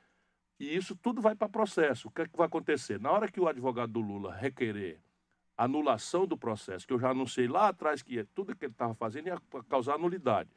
[0.59, 2.07] e isso tudo vai para processo.
[2.09, 2.99] O que, é que vai acontecer?
[2.99, 4.99] Na hora que o advogado do Lula requerer
[5.63, 9.27] anulação do processo, que eu já anunciei lá atrás que tudo que ele estava fazendo
[9.27, 10.49] ia causar nulidade,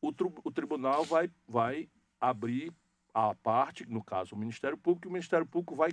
[0.00, 1.88] o, tru- o tribunal vai, vai
[2.20, 2.72] abrir
[3.14, 5.90] a parte, no caso o Ministério Público, e o Ministério Público vai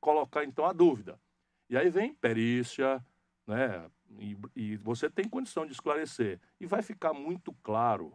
[0.00, 1.20] colocar então a dúvida.
[1.68, 3.04] E aí vem perícia,
[3.46, 6.40] né, e, e você tem condição de esclarecer.
[6.58, 8.12] E vai ficar muito claro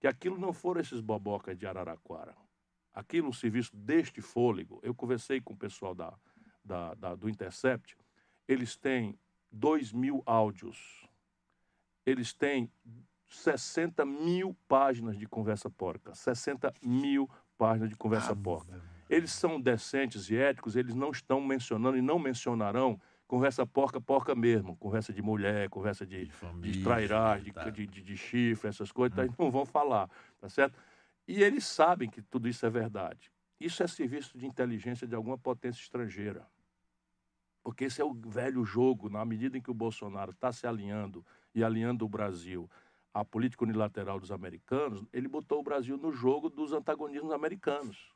[0.00, 2.34] que aquilo não foram esses bobocas de Araraquara.
[2.94, 4.80] Aquilo, um serviço deste fôlego.
[4.82, 6.14] Eu conversei com o pessoal da,
[6.64, 7.96] da, da do Intercept.
[8.48, 9.18] Eles têm
[9.56, 11.08] 2 mil áudios.
[12.04, 12.70] Eles têm
[13.28, 16.14] 60 mil páginas de conversa porca.
[16.14, 18.80] 60 mil páginas de conversa Ah, porca.
[19.08, 24.34] Eles são decentes e éticos, eles não estão mencionando e não mencionarão conversa porca, porca
[24.34, 24.76] mesmo.
[24.76, 27.64] Conversa de mulher, conversa de, De família, de tá.
[27.64, 29.34] de, de, de, de chifre, essas coisas, tá?
[29.38, 30.08] não vão falar,
[30.40, 30.78] tá certo?
[31.26, 33.32] E eles sabem que tudo isso é verdade.
[33.58, 36.46] Isso é serviço de inteligência de alguma potência estrangeira.
[37.66, 41.26] Porque esse é o velho jogo, na medida em que o Bolsonaro está se alinhando
[41.52, 42.70] e alinhando o Brasil
[43.12, 48.14] à política unilateral dos americanos, ele botou o Brasil no jogo dos antagonismos americanos.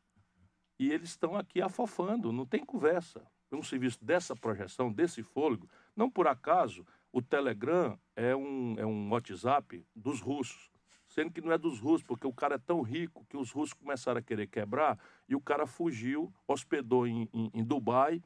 [0.78, 3.26] E eles estão aqui afofando, não tem conversa.
[3.50, 9.10] Um serviço dessa projeção, desse fôlego, não por acaso o Telegram é um, é um
[9.10, 10.70] WhatsApp dos russos.
[11.08, 13.72] Sendo que não é dos russos, porque o cara é tão rico que os russos
[13.72, 14.96] começaram a querer quebrar
[15.28, 18.22] e o cara fugiu, hospedou em, em, em Dubai,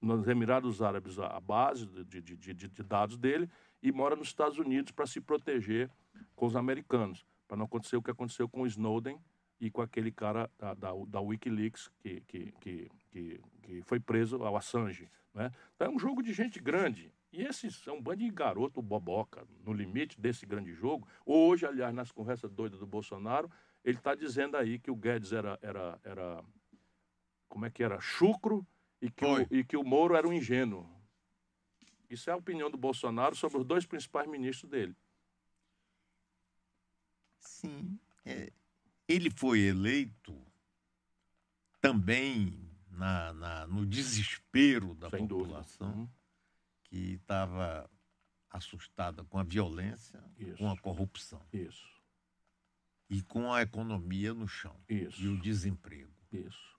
[0.00, 3.50] nos Emirados Árabes, a base de, de, de, de dados dele,
[3.82, 5.90] e mora nos Estados Unidos para se proteger
[6.34, 9.18] com os americanos, para não acontecer o que aconteceu com o Snowden
[9.60, 14.38] e com aquele cara da, da, da Wikileaks que, que, que, que, que foi preso,
[14.38, 15.08] o Assange.
[15.34, 15.50] Né?
[15.74, 17.12] Então é um jogo de gente grande.
[17.32, 21.06] E esses são um bando de garoto boboca, no limite desse grande jogo.
[21.26, 23.50] Hoje, aliás, nas conversas doidas do Bolsonaro,
[23.84, 26.42] ele está dizendo aí que o Guedes era, era, era.
[27.48, 28.00] Como é que era?
[28.00, 28.66] Chucro
[29.00, 29.42] e que, Foi.
[29.44, 30.88] o, e que o Moro era um ingênuo.
[32.10, 34.96] Isso é a opinião do Bolsonaro sobre os dois principais ministros dele.
[37.40, 37.98] Sim.
[38.24, 38.52] é,
[39.06, 40.36] ele foi eleito
[41.80, 45.48] também na, na- no desespero da sem dúvida.
[45.48, 46.08] população Uhum.
[46.84, 47.88] que estava
[48.50, 50.56] assustada com a violência, Isso.
[50.58, 51.86] com a corrupção Isso,
[53.10, 55.20] e com a economia no chão isso.
[55.22, 56.12] e o desemprego.
[56.32, 56.77] Isso.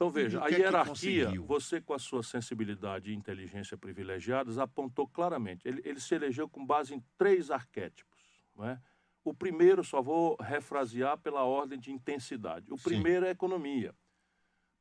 [0.00, 5.68] Então veja, a é hierarquia, você com a sua sensibilidade e inteligência privilegiadas apontou claramente.
[5.68, 8.18] Ele, ele se elegeu com base em três arquétipos.
[8.56, 8.80] Não é?
[9.22, 12.72] O primeiro, só vou refrasear pela ordem de intensidade.
[12.72, 12.84] O Sim.
[12.84, 13.94] primeiro é a economia.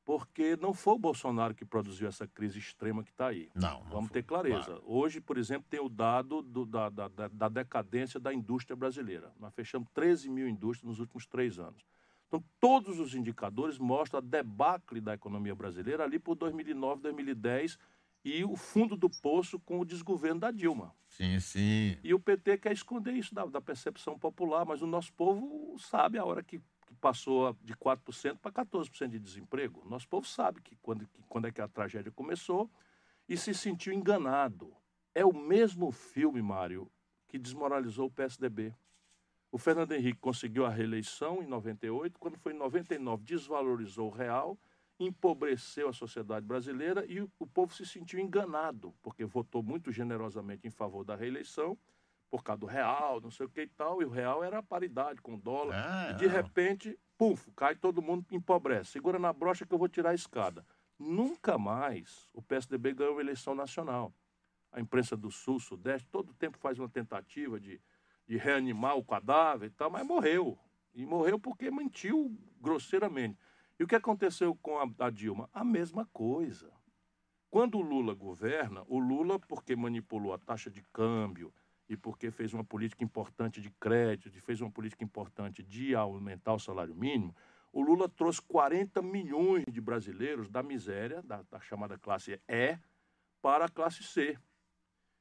[0.05, 3.49] Porque não foi o Bolsonaro que produziu essa crise extrema que está aí.
[3.53, 4.67] Não, não Vamos foi, ter clareza.
[4.67, 4.83] claro.
[4.85, 9.33] Hoje, por exemplo, tem o dado do- da- da- da decadência da indústria brasileira.
[9.37, 11.83] Nós fechamos 13 mil indústrias nos últimos três anos.
[12.29, 17.77] Então, todos os indicadores mostram a debacle da economia brasileira ali por 2009, 2010
[18.23, 20.93] e o fundo do poço com o desgoverno da Dilma.
[21.07, 21.97] Sim, sim.
[22.03, 26.19] E o PT quer esconder isso da, da percepção popular, mas o nosso povo sabe
[26.19, 26.61] a hora que,
[26.99, 29.87] passou de 4% para 14% de desemprego.
[29.89, 32.69] Nosso povo sabe que quando, que quando é que a tragédia começou
[33.27, 34.75] e se sentiu enganado.
[35.13, 36.91] É o mesmo filme, Mário,
[37.27, 38.73] que desmoralizou o PSDB.
[39.51, 44.57] O Fernando Henrique conseguiu a reeleição em 98, quando foi em 99 desvalorizou o real,
[44.99, 50.71] empobreceu a sociedade brasileira e o, povo se sentiu enganado, porque votou muito generosamente em
[50.71, 51.77] favor da reeleição,
[52.29, 54.63] por causa do real, não sei o que e tal, e o real era a
[54.63, 55.75] paridade com o dólar.
[55.75, 56.33] Ah, E de não.
[56.33, 58.91] repente, puf, cai todo mundo empobrece.
[58.91, 60.63] Segura na brocha que eu vou tirar a escada.
[60.99, 64.13] Nunca mais o PSDB ganhou eleição nacional.
[64.71, 67.81] A imprensa do Sul, Sudeste, todo tempo faz uma tentativa de,
[68.29, 70.55] de reanimar o cadáver e tal, mas morreu.
[70.93, 73.35] E morreu porque mentiu grosseiramente.
[73.79, 75.49] E o que aconteceu com a, a Dilma?
[75.51, 76.71] A mesma coisa.
[77.49, 81.51] Quando o Lula governa, o Lula, porque manipulou a taxa de câmbio
[81.89, 86.53] e porque fez uma política importante de crédito, e fez uma política importante de aumentar
[86.53, 87.35] o salário mínimo,
[87.73, 92.77] o Lula trouxe 40 milhões de brasileiros da miséria, da, da chamada classe E,
[93.41, 94.37] para a classe C.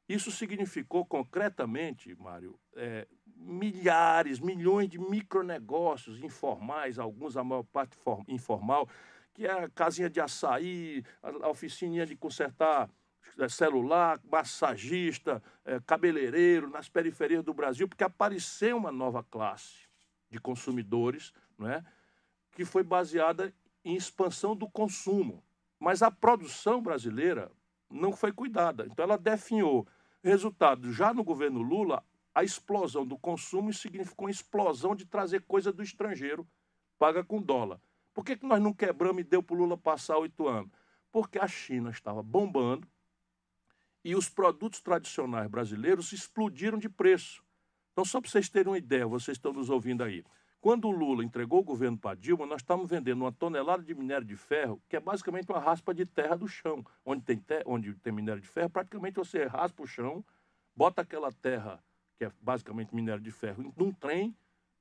[0.09, 8.25] Isso significou concretamente, Mário, é, milhares, milhões de micronegócios informais, alguns a maior parte for-
[8.27, 8.88] informal,
[9.35, 12.90] que é a casinha de açaí, a, oficininha de consertar
[13.38, 19.87] é, celular, massagista, é, cabeleireiro nas periferias do Brasil, porque apareceu uma nova classe
[20.31, 21.85] de consumidores, não é?
[22.53, 23.53] que foi baseada
[23.85, 25.44] em expansão do consumo.
[25.79, 27.53] Mas a produção brasileira
[27.88, 28.87] não foi cuidada.
[28.87, 29.87] Então ela definhou.
[30.22, 32.04] Resultado, já no governo Lula,
[32.35, 36.46] a explosão do consumo significou uma explosão de trazer coisa do estrangeiro,
[36.98, 37.81] paga com dólar.
[38.12, 40.70] Por que, que nós não quebramos e deu para o Lula passar oito anos?
[41.12, 42.87] Porque a China estava bombando
[44.04, 47.44] e os produtos tradicionais brasileiros explodiram de preço.
[47.92, 50.24] Então, só para vocês terem uma ideia, vocês estão nos ouvindo aí.
[50.61, 54.27] Quando o Lula entregou o governo para Dilma, nós estávamos vendendo uma tonelada de minério
[54.27, 56.85] de ferro, que é basicamente uma raspa de terra do chão.
[57.05, 60.25] Onde tem, te- onde tem minério de ferro, praticamente você raspa o chão
[60.75, 61.83] bota aquela terra,
[62.16, 64.33] que é basicamente minério de ferro, num trem,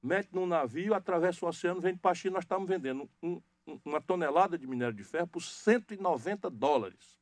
[0.01, 2.35] mete num navio, atravessa o oceano, vende para a China.
[2.35, 7.19] Nós estamos vendendo um, um, uma tonelada de minério de ferro por 190 dólares.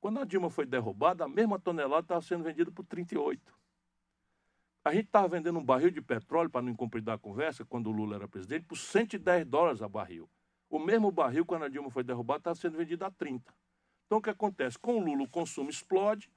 [0.00, 3.59] Quando a Dilma foi derrubada, a mesma tonelada estava sendo vendida por 38.
[4.82, 7.92] A gente estava vendendo um barril de petróleo, para não incumpridar a conversa, quando o
[7.92, 10.28] Lula era presidente, por 110 dólares a barril.
[10.70, 13.52] O mesmo barril, quando a Dilma foi derrubada, estava sendo vendido a 30.
[14.06, 14.78] Então, o que acontece?
[14.78, 16.30] Com o Lula, o consumo explode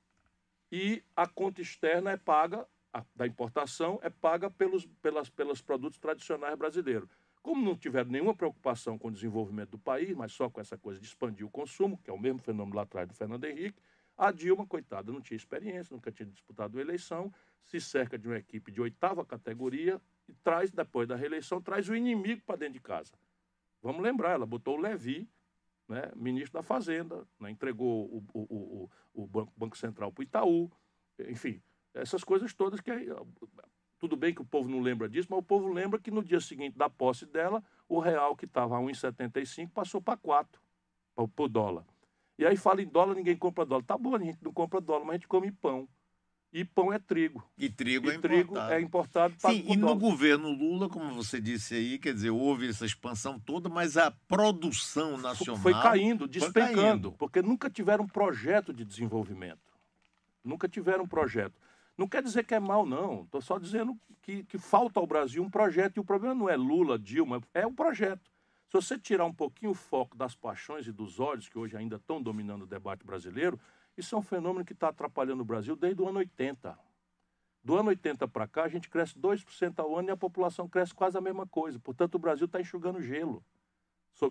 [0.71, 5.97] e a conta externa é paga, a, da importação, é paga pelos, pelas, pelos produtos
[5.97, 7.09] tradicionais brasileiros.
[7.41, 10.99] Como não tiveram nenhuma preocupação com o desenvolvimento do país, mas só com essa coisa
[10.99, 13.81] de expandir o consumo, que é o mesmo fenômeno lá atrás do Fernando Henrique,
[14.17, 18.71] a Dilma, coitada, não tinha experiência, nunca tinha disputado eleição, se cerca de uma equipe
[18.71, 23.13] de oitava categoria e traz, depois da reeleição, traz o inimigo para dentro de casa.
[23.81, 25.27] Vamos lembrar, ela botou o Levi,
[25.87, 28.89] né, ministro da Fazenda, né, entregou o, o, o,
[29.23, 30.71] o Banco, Banco Central para o Itaú,
[31.27, 31.61] enfim,
[31.93, 32.91] essas coisas todas que
[33.99, 36.41] tudo bem que o povo não lembra disso, mas o povo lembra que no dia
[36.41, 40.61] seguinte da posse dela, o real que estava a 1,75 passou para 4
[41.35, 41.85] por dólar.
[42.37, 43.83] E aí fala em dólar, ninguém compra dólar.
[43.83, 45.87] Tá bom, a gente não compra dólar, mas a gente come pão.
[46.51, 47.43] E pão é trigo.
[47.57, 48.73] E trigo e é trigo importado.
[48.73, 49.99] é importado Sim, e no dólar.
[49.99, 55.17] governo Lula, como você disse aí, quer dizer, houve essa expansão toda, mas a produção
[55.17, 57.11] nacional Foi caindo, despencando, caindo.
[57.13, 59.73] porque nunca tiveram um projeto de desenvolvimento.
[60.43, 61.59] Nunca tiveram um projeto.
[61.97, 63.23] Não quer dizer que é mal, não.
[63.23, 65.97] Estou só dizendo que, que falta ao Brasil um projeto.
[65.97, 68.29] E o problema não é Lula, Dilma, é o projeto.
[68.73, 71.97] Se você tirar um pouquinho o foco das paixões e dos ódios, que hoje ainda
[71.97, 73.59] estão dominando o debate brasileiro,
[73.95, 76.75] isso é um fenômeno que está atrapalhando o Brasil desde o ano 80.
[77.63, 80.91] Do ano 80 para cá, a gente cresce 2% ao ano e a população cresce
[80.91, 81.79] quase a mesma coisa.
[81.79, 83.45] Portanto, o Brasil está enxugando gelo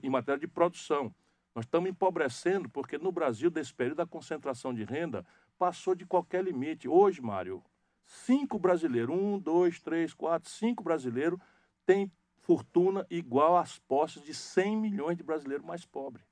[0.02, 1.14] em matéria de produção.
[1.54, 5.24] Nós estamos empobrecendo porque no Brasil, desse período, a concentração de renda
[5.56, 6.88] passou de qualquer limite.
[6.88, 7.62] Hoje, Mário,
[8.02, 11.38] cinco brasileiros, um, dois, três, quatro, cinco brasileiros
[11.86, 12.10] têm
[12.42, 16.24] fortuna igual às posses de 100 milhões de brasileiros mais pobres.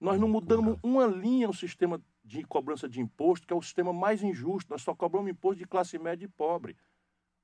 [0.00, 3.92] Nós não mudamos uma linha no sistema de cobrança de imposto, que é o sistema
[3.92, 4.70] mais injusto.
[4.70, 6.76] Nós só cobramos imposto de classe média e pobre.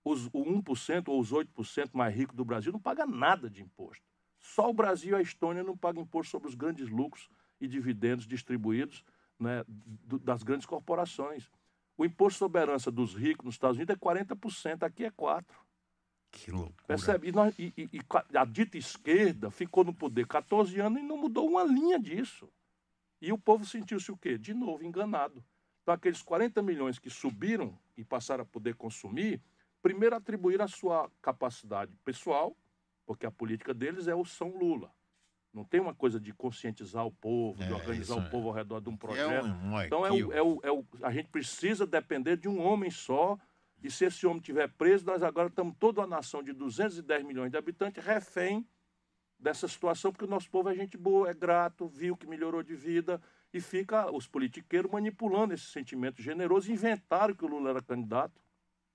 [0.05, 4.05] Os, o 1% ou os 8% mais ricos do Brasil não pagam nada de imposto.
[4.39, 7.29] Só o Brasil e a Estônia não pagam imposto sobre os grandes lucros
[7.61, 9.03] e dividendos distribuídos
[9.39, 11.51] né, do- das grandes corporações.
[11.99, 15.45] O imposto sobre herança dos ricos nos Estados Unidos é 40%, aqui é 4%.
[16.31, 16.75] Que loucura.
[16.87, 17.29] Percebe?
[17.29, 18.01] E, nós- e- e-
[18.37, 22.49] a dita esquerda ficou no poder 14 anos e não mudou uma linha disso.
[23.21, 24.37] E o povo sentiu-se o quê?
[24.37, 25.43] De novo, enganado.
[25.83, 29.41] Então, aqueles 40 milhões que subiram e passaram a poder consumir,
[29.81, 32.57] primeiro atribuíram a sua capacidade pessoal,
[33.07, 34.93] porque a política deles é o São Lula.
[35.55, 38.29] Não tem uma coisa de conscientizar o povo, de É, organizar isso o é.
[38.29, 39.47] povo ao redor de um É projeto.
[39.47, 42.61] um, um Então é o, é o- é o- a gente precisa depender de um
[42.61, 43.39] homem só.
[43.83, 47.51] E se esse homem estiver preso, nós agora estamos toda uma nação de 210 milhões
[47.51, 48.67] de habitantes refém
[49.39, 52.75] dessa situação, porque o nosso povo é gente boa, é grato, viu que melhorou de
[52.75, 53.21] vida
[53.53, 56.73] e fica os politiqueiros manipulando esse sentimento generoso.
[56.73, 58.41] Inventaram que o Lula era candidato.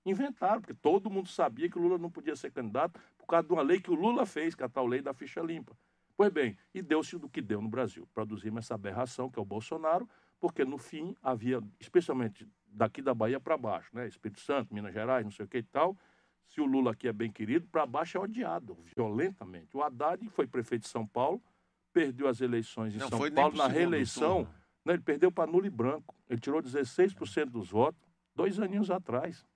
[0.04, 3.52] Inventaram, porque todo mundo sabia que o Lula não podia ser candidato por causa de
[3.52, 5.76] uma lei que o Lula fez, que é a tal lei da ficha limpa.
[6.16, 8.08] Pois bem, e deu-se do que deu no Brasil.
[8.12, 10.08] Produzimos essa aberração, que é o Bolsonaro,
[10.40, 14.06] porque no fim havia, especialmente daqui da Bahia para baixo, né?
[14.06, 15.96] Espírito Santo, Minas Gerais, não sei o que e tal.
[16.46, 19.76] Se o Lula aqui é bem querido, para baixo é odiado, violentamente.
[19.76, 21.42] O Haddad foi prefeito de São Paulo,
[21.92, 24.54] perdeu as eleições em Não São Paulo, na reeleição, turno.
[24.84, 26.14] né, ele perdeu para nulo e branco.
[26.28, 28.02] Ele tirou 16% dos votos,
[28.34, 29.46] dois aninhos atrás.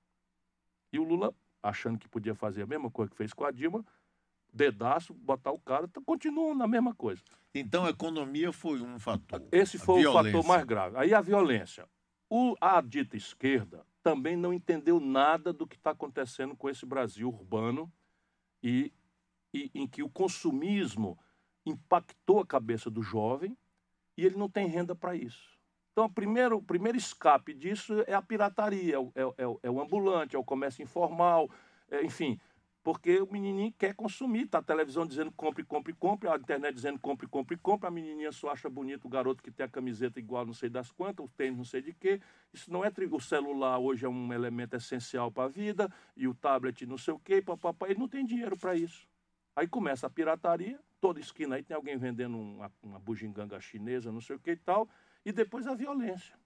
[0.92, 3.84] E o Lula, achando que podia fazer a mesma coisa que fez com a Dilma,
[4.52, 7.22] dedaço, botar o cara, então, continuam na mesma coisa.
[7.54, 9.42] Então a economia foi um fator.
[9.52, 10.96] Esse foi o fator mais grave.
[10.96, 11.86] Aí a violência.
[12.28, 17.28] O, a dita esquerda também não entendeu nada do que está acontecendo com esse Brasil
[17.28, 17.92] urbano
[18.62, 18.92] e,
[19.52, 21.18] e em que o consumismo
[21.64, 23.56] impactou a cabeça do jovem
[24.16, 25.56] e ele não tem renda para isso.
[25.92, 29.80] Então, o primeiro, primeiro escape disso é a pirataria, é o, é é é o
[29.80, 31.50] ambulante, é o comércio informal,
[31.90, 32.38] é, enfim,
[32.86, 37.00] porque o menininho quer consumir, tá a televisão dizendo compre, compre, compre, a internet dizendo
[37.00, 40.46] compre, compre, compre, a menininha só acha bonito o garoto que tem a camiseta igual
[40.46, 42.20] não sei das quantas, o tênis não sei de quê.
[42.54, 46.34] Isso não é o celular hoje é um elemento essencial para a vida e o
[46.34, 49.08] tablet não sei o quê, papapá, ele não tem dinheiro para isso.
[49.56, 54.20] Aí começa a pirataria, toda esquina aí tem alguém vendendo uma, uma bugiganga chinesa, não
[54.20, 54.88] sei o que e tal,
[55.24, 56.38] e depois a violência.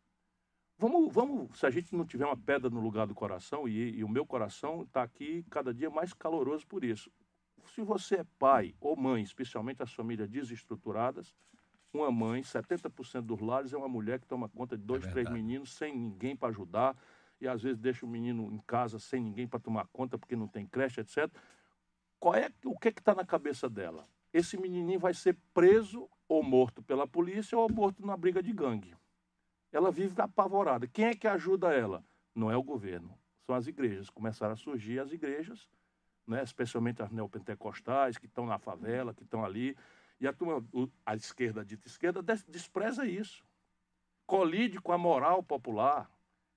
[0.81, 4.03] Vamos, vamos, se a gente não tiver uma pedra no lugar do coração, e, e
[4.03, 7.13] o meu coração está aqui cada dia mais caloroso por isso.
[7.75, 11.35] Se você é pai ou mãe, especialmente as famílias desestruturadas,
[11.93, 15.35] uma mãe, 70% dos lares é uma mulher que toma conta de dois, três verdade.
[15.35, 16.97] meninos sem ninguém para ajudar.
[17.39, 20.49] e às vezes deixa o menino em casa sem ninguém para tomar conta porque não
[20.49, 21.31] tem creche, etc.
[22.19, 24.09] Qual é o que está na cabeça dela?
[24.33, 28.95] Esse menininho vai ser preso ou morto pela polícia ou morto na briga de gangue.
[29.73, 30.87] Ela vive apavorada.
[30.87, 32.05] Quem é que ajuda ela?
[32.35, 33.17] Não é o governo,
[33.47, 34.11] são as igrejas.
[34.11, 35.69] Começaram a surgir as igrejas,
[36.27, 36.43] né?
[36.43, 39.77] especialmente as neopentecostais, que estão na favela, que estão ali.
[40.21, 40.65] E a turma,
[41.05, 43.45] a esquerda, a dita esquerda, despreza isso.
[44.27, 46.11] Colide com a moral popular.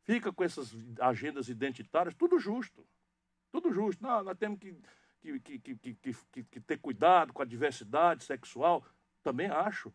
[0.03, 2.85] Fica com essas agendas identitárias, tudo justo.
[3.51, 4.03] Tudo justo.
[4.03, 4.75] Não, nós temos que,
[5.39, 8.83] que, que, que, que ter cuidado com a diversidade sexual.
[9.23, 9.93] Também acho.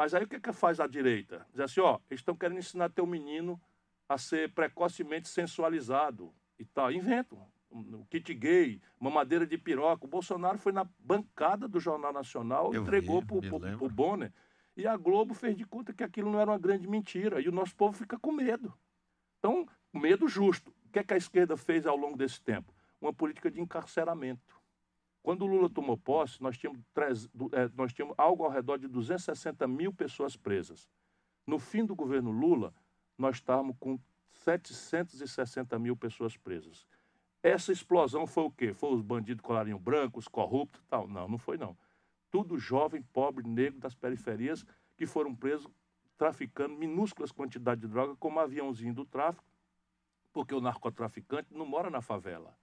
[0.00, 1.46] Mas aí o que, que faz a direita?
[1.50, 3.60] Diz assim, ó, eles estão querendo ensinar teu menino
[4.08, 6.90] a ser precocemente sensualizado e tal.
[6.90, 7.46] Inventam.
[7.70, 10.06] O kit gay, mamadeira de piroca.
[10.06, 13.88] O Bolsonaro foi na bancada do Jornal Nacional, Eu entregou para o.
[13.90, 14.32] Bonner.
[14.74, 17.38] E a Globo fez de conta que aquilo não era uma grande mentira.
[17.38, 18.72] E o nosso povo fica com medo.
[19.38, 20.70] Então, medo justo.
[20.86, 22.74] O que, é que a esquerda fez ao longo desse tempo?
[23.02, 24.58] Uma política de encarceramento.
[25.22, 26.80] Quando o Lula tomou posse, nós tínhamos,
[27.52, 30.88] eh, nós tínhamos algo ao redor de 260 mil pessoas presas.
[31.46, 32.72] No fim do governo Lula,
[33.18, 33.98] nós estávamos com
[34.32, 36.86] 760 mil pessoas presas.
[37.42, 38.72] Essa explosão foi o quê?
[38.72, 41.06] Foi os bandidos colarinho branco, os corruptos tal?
[41.06, 41.76] Não, não foi não.
[42.30, 44.64] Tudo jovem, pobre, negro das periferias
[44.96, 45.70] que foram presos
[46.16, 49.44] traficando minúsculas quantidades de droga, como aviãozinho do tráfico,
[50.34, 52.54] porque o narcotraficante não mora na favela.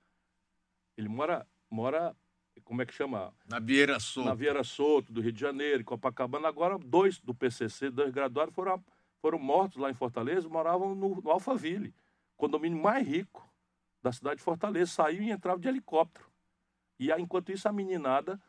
[0.95, 2.15] Ele mora, mora
[2.63, 3.33] como é que chama?
[3.47, 4.27] Na Vieira Souto.
[4.27, 6.47] na Vieira Soto, do Rio de Janeiro, Copacabana.
[6.47, 8.83] Agora, dois do PCC, dois graduados, foram,
[9.21, 11.93] foram mortos lá em Fortaleza, moravam no, no Alphaville,
[12.35, 13.47] condomínio mais rico
[14.01, 14.91] da cidade de Fortaleza.
[14.91, 16.25] Saiu e entrava de helicóptero.
[16.99, 18.39] E enquanto isso, a meninada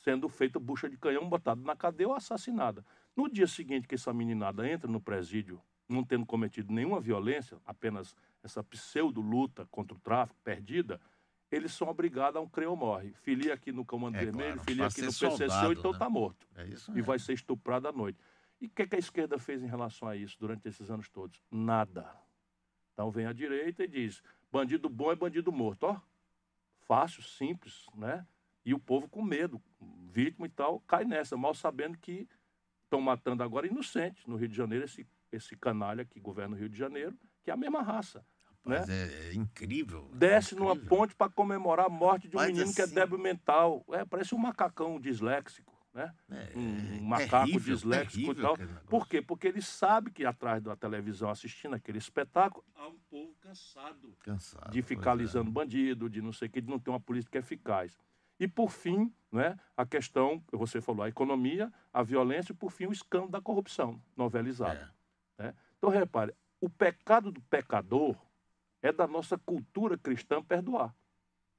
[0.00, 2.84] sendo feita bucha de canhão, botada na cadeia ou assassinada.
[3.14, 8.16] No dia seguinte que essa meninada entra no presídio, não tendo cometido nenhuma violência, apenas
[8.42, 11.00] essa pseudo-luta contra o tráfico perdida,
[11.50, 13.12] eles são obrigados a um creio morre.
[13.22, 15.98] Filia aqui no Comando É, Vermelho, claro, filia aqui no PCC, soldado, então né?
[15.98, 16.46] tá morto.
[16.54, 18.18] É isso E vai ser estuprado à noite.
[18.60, 21.42] E o que, que a esquerda fez em relação a isso durante esses anos todos?
[21.50, 22.14] Nada.
[22.92, 24.22] Então vem a direita e diz:
[24.52, 25.84] bandido bom é bandido morto.
[25.84, 26.00] Ó,
[26.86, 28.26] fácil, simples, né?
[28.64, 29.60] E o povo com medo,
[30.10, 32.28] vítima e tal, cai nessa, mal sabendo que
[32.84, 36.68] estão matando agora inocentes no Rio de Janeiro, esse, esse canalha que governa o Rio
[36.68, 38.24] de Janeiro, que é a mesma raça.
[38.64, 38.94] Mas né?
[38.94, 40.08] é, é incrível.
[40.12, 40.88] é Desce numa incrível.
[40.88, 43.84] ponte para comemorar a morte de um Mas menino que é assim- débil mental.
[43.90, 46.14] É, parece um macacão disléxico, né?
[46.30, 48.54] É, um macaco terrível, disléxico e terrível tal.
[48.54, 48.88] aquele negócio.
[48.88, 49.22] Por quê?
[49.22, 54.70] Porque ele sabe que atrás da televisão assistindo aquele espetáculo há um povo cansado Cansado,
[54.70, 55.12] de ficar é.
[55.14, 57.98] alisando bandido, de não sei o que, de não ter uma política eficaz.
[58.38, 62.86] E por fim, né, a questão, você falou, a economia, a violência e por fim
[62.86, 64.80] o escândalo da corrupção novelizado.
[65.38, 65.42] É.
[65.44, 65.54] né?
[65.76, 68.16] Então repare, o pecado do pecador
[68.82, 70.94] é da nossa cultura cristã perdoar.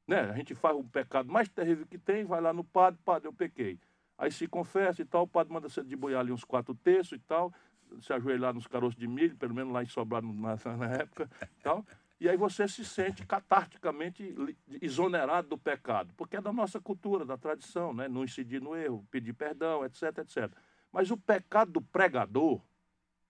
[0.08, 0.20] Né?
[0.22, 3.34] A gente faz o pecado mais terrível que tem, vai lá no padre, padre, eu
[3.34, 3.80] pequei.
[4.18, 7.20] Aí se confessa e tal, o padre manda você deboiar ali uns quatro terços e
[7.20, 7.54] tal,
[8.02, 11.62] se ajoelhar nos caroços de milho, pelo menos lá em Sobrado na, na época e
[11.64, 11.86] tal.
[12.20, 14.36] E aí você se sente catarticamente
[14.82, 18.08] exonerado do pecado, porque é da nossa cultura, da tradição, né?
[18.08, 20.52] não incidir no erro, pedir perdão, etc, etc.
[20.92, 22.62] Mas o pecado do pregador,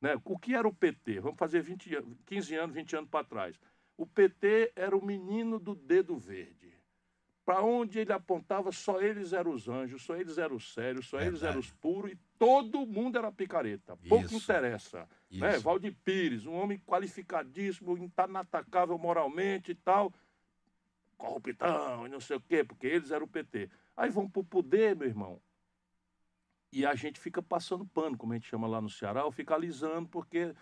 [0.02, 0.20] né?
[0.26, 1.22] o que era o PT?
[1.22, 3.58] Vamos fazer 20, an- 15 anos, 20 anos para trás.
[3.98, 6.72] O PT era o menino do dedo verde.
[7.44, 11.20] Para onde ele apontava, só eles eram os anjos, só eles eram os sérios, só
[11.20, 11.60] eles eram Verdade.
[11.60, 13.98] os puros e todo mundo era picareta.
[14.08, 14.36] Pouco Isso.
[14.36, 15.08] interessa.
[15.30, 15.56] Né?
[15.56, 15.62] Isso.
[15.62, 20.14] Valdir Pires, um homem qualificadíssimo, inatacável moralmente e tal,
[21.18, 23.70] corruptão e não sei o quê, porque eles eram o PT.
[23.98, 25.42] Aí vão para o poder, meu irmão,
[26.72, 29.54] e a gente fica passando pano, como a gente chama lá no Ceará, ou fica
[29.54, 30.56] alisando, porque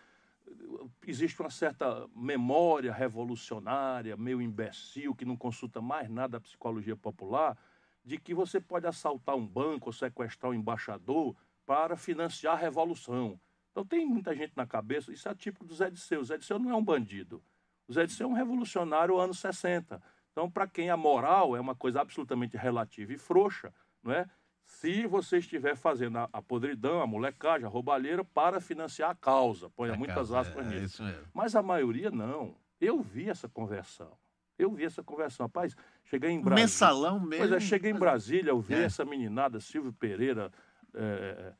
[1.05, 7.57] existe uma certa memória revolucionária, meio imbecil, que não consulta mais nada da psicologia popular,
[8.03, 11.35] de que você pode assaltar um banco ou sequestrar um embaixador
[11.65, 13.39] para financiar a revolução.
[13.71, 16.21] Então tem muita gente na cabeça, isso é típico do Zé Disseu.
[16.21, 17.41] O Zé Disseu não é um bandido.
[17.87, 20.01] O Zé Disseu é um revolucionário anos 60.
[20.31, 24.29] Então, para quem a moral é uma coisa absolutamente relativa e frouxa, não é?
[24.69, 29.69] Se você estiver fazendo a, a podridão, a molecagem, a roubalheira para financiar a causa.
[29.71, 30.85] Ponha A muitas causa, aspas é, nisso.
[30.85, 31.25] isso mesmo.
[31.33, 32.55] Mas a maioria não.
[32.79, 34.11] Eu vi essa conversão.
[34.57, 35.47] Eu vi essa conversão.
[35.47, 36.63] Rapaz, cheguei em Brasília.
[36.65, 37.47] Mensalão mesmo.
[37.47, 38.83] Pois é, cheguei em Brasília, eu vi É.
[38.83, 40.51] essa meninada, Silvio Pereira.
[40.93, 41.53] é,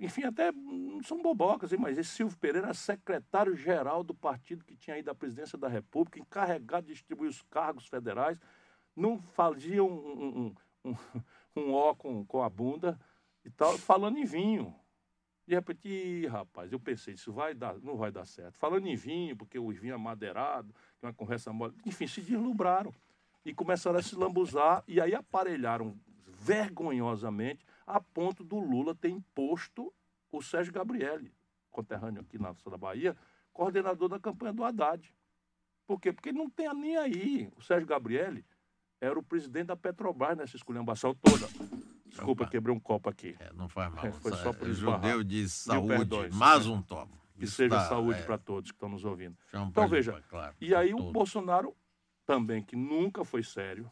[0.00, 4.76] enfim, até não são bobocas, hein, mas esse Silvio Pereira era secretário-geral do partido que
[4.76, 8.38] tinha ido à presidência da República, encarregado de distribuir os cargos federais,
[8.96, 10.54] não fazia um, um,
[10.84, 11.22] um, um,
[11.56, 12.98] um ó com, com a bunda
[13.44, 14.74] e tal, falando em vinho.
[15.46, 18.56] De repente, ih, rapaz, eu pensei, isso vai dar, não vai dar certo.
[18.56, 21.74] Falando em vinho, porque o vinho é madeirado, uma conversa mole.
[21.84, 22.92] Enfim, se deslumbraram
[23.44, 29.92] e começaram a se lambuzar e aí aparelharam vergonhosamente a ponto do Lula ter imposto
[30.32, 31.32] o Sérgio Gabrielli,
[31.70, 33.14] conterrâneo aqui na da Bahia,
[33.52, 35.14] coordenador da campanha do Haddad.
[35.86, 36.12] Por quê?
[36.12, 37.52] Porque não tem nem aí.
[37.56, 38.44] O Sérgio Gabrielli
[39.04, 41.46] era o presidente da Petrobras nessa esculhambação toda.
[42.06, 42.50] Desculpa, Opa.
[42.50, 43.36] quebrei um copo aqui.
[43.40, 44.06] É, não faz mal.
[44.06, 45.02] É, foi só por o esbarrar.
[45.02, 47.12] judeu diz saúde, mais um tomo.
[47.36, 49.36] Que Isso seja dá- saúde é, para todos que estão nos ouvindo.
[49.50, 51.10] chama Então, veja, claro, E aí o.
[51.10, 51.74] Bolsonaro
[52.24, 53.90] também, que nunca foi sério,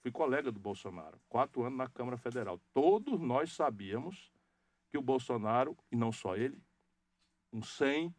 [0.00, 2.58] fui colega do Bolsonaro, quatro anos na Câmara Federal.
[2.72, 4.32] Todos nós sabíamos
[4.90, 6.58] que o Bolsonaro, e não só ele,
[7.52, 8.14] um 100,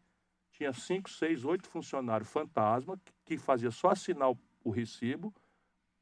[0.52, 5.34] tinha cinco, seis, oito funcionários fantasma que- que fazia só assinar o, o recibo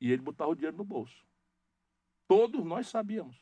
[0.01, 1.25] e ele botava o dinheiro no bolso.
[2.29, 3.37] Todos nós sabíamos.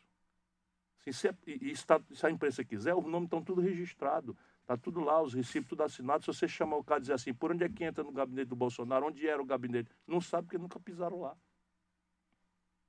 [1.01, 4.35] Assim, se, e- e está- se a imprensa quiser, os nomes estão tudo registrados.
[4.61, 6.25] Está tudo lá, os recibos tudo assinados.
[6.25, 8.49] Se você chamar o cara e dizer assim, por onde é que entra no gabinete
[8.49, 9.07] do Bolsonaro?
[9.07, 9.91] Onde era o gabinete?
[10.07, 11.37] Não sabe porque nunca pisaram lá.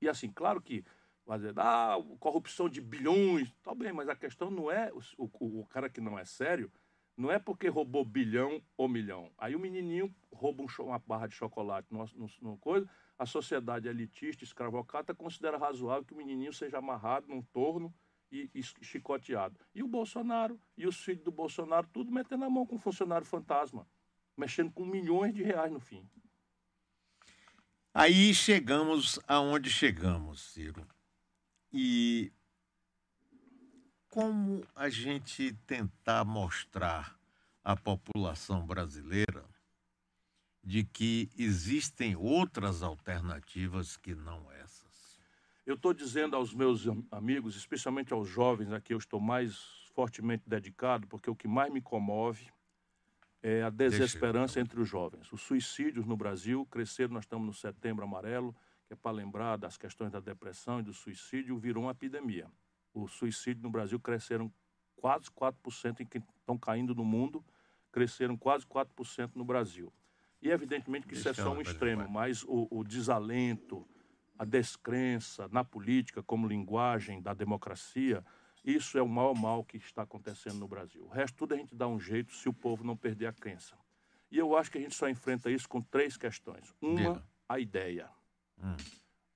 [0.00, 0.84] E assim, claro que
[1.36, 5.66] dizer, ah, corrupção de bilhões, tá bem, mas a questão não é o, o, o
[5.66, 6.70] cara que não é sério,
[7.16, 9.32] não é porque roubou bilhão ou milhão.
[9.36, 12.88] Aí o menininho rouba um uma barra de chocolate no, no, no coisa,
[13.18, 17.94] a sociedade elitista, escravocrata, considera razoável que o menininho seja amarrado num torno
[18.30, 19.58] e, e chicoteado.
[19.74, 23.26] E o Bolsonaro e os filhos do Bolsonaro, tudo metendo a mão com um funcionário
[23.26, 23.86] fantasma,
[24.36, 26.08] mexendo com milhões de reais no fim.
[27.94, 30.86] Aí chegamos aonde chegamos, Ciro.
[31.72, 32.30] E
[34.10, 37.18] como a gente tentar mostrar
[37.64, 39.44] à população brasileira
[40.66, 45.16] de que existem outras alternativas que não essas?
[45.64, 49.56] Eu estou dizendo aos meus am- amigos, especialmente aos jovens, a que eu estou mais
[49.94, 52.50] fortemente dedicado, porque o que mais me comove
[53.40, 55.32] é a desesperança entre os jovens.
[55.32, 58.52] Os suicídios no Brasil cresceram, nós estamos no setembro amarelo,
[58.88, 62.50] que é para lembrar das questões da depressão e do suicídio, virou uma epidemia.
[62.92, 64.52] O suicídio no Brasil cresceram
[64.96, 67.44] quase 4% em que estão caindo no mundo,
[67.92, 69.92] cresceram quase 4% no Brasil.
[70.46, 73.84] E evidentemente que isso é só um extremo, mas o, o desalento,
[74.38, 78.24] a descrença na política como linguagem da democracia,
[78.64, 81.04] isso é o maior mal que está acontecendo no Brasil.
[81.04, 83.76] O resto tudo a gente dá um jeito se o povo não perder a crença.
[84.30, 86.72] E eu acho que a gente só enfrenta isso com três questões.
[86.80, 87.22] Uma, Diga.
[87.48, 88.08] a ideia.
[88.62, 88.76] Hum.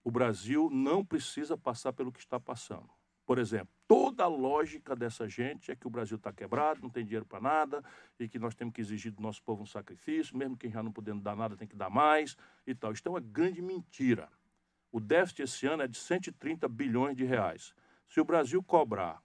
[0.04, 2.88] O Brasil não precisa passar pelo que está passando.
[3.30, 7.04] Por exemplo, toda a lógica dessa gente é que o Brasil está quebrado, não tem
[7.04, 7.80] dinheiro para nada,
[8.18, 10.90] e que nós temos que exigir do nosso povo um sacrifício, mesmo quem já não
[10.90, 12.90] podendo dar nada tem que dar mais e tal.
[12.90, 14.28] Isso é uma grande mentira.
[14.90, 17.72] O déficit esse ano é de 130 bilhões de reais.
[18.08, 19.22] Se o Brasil cobrar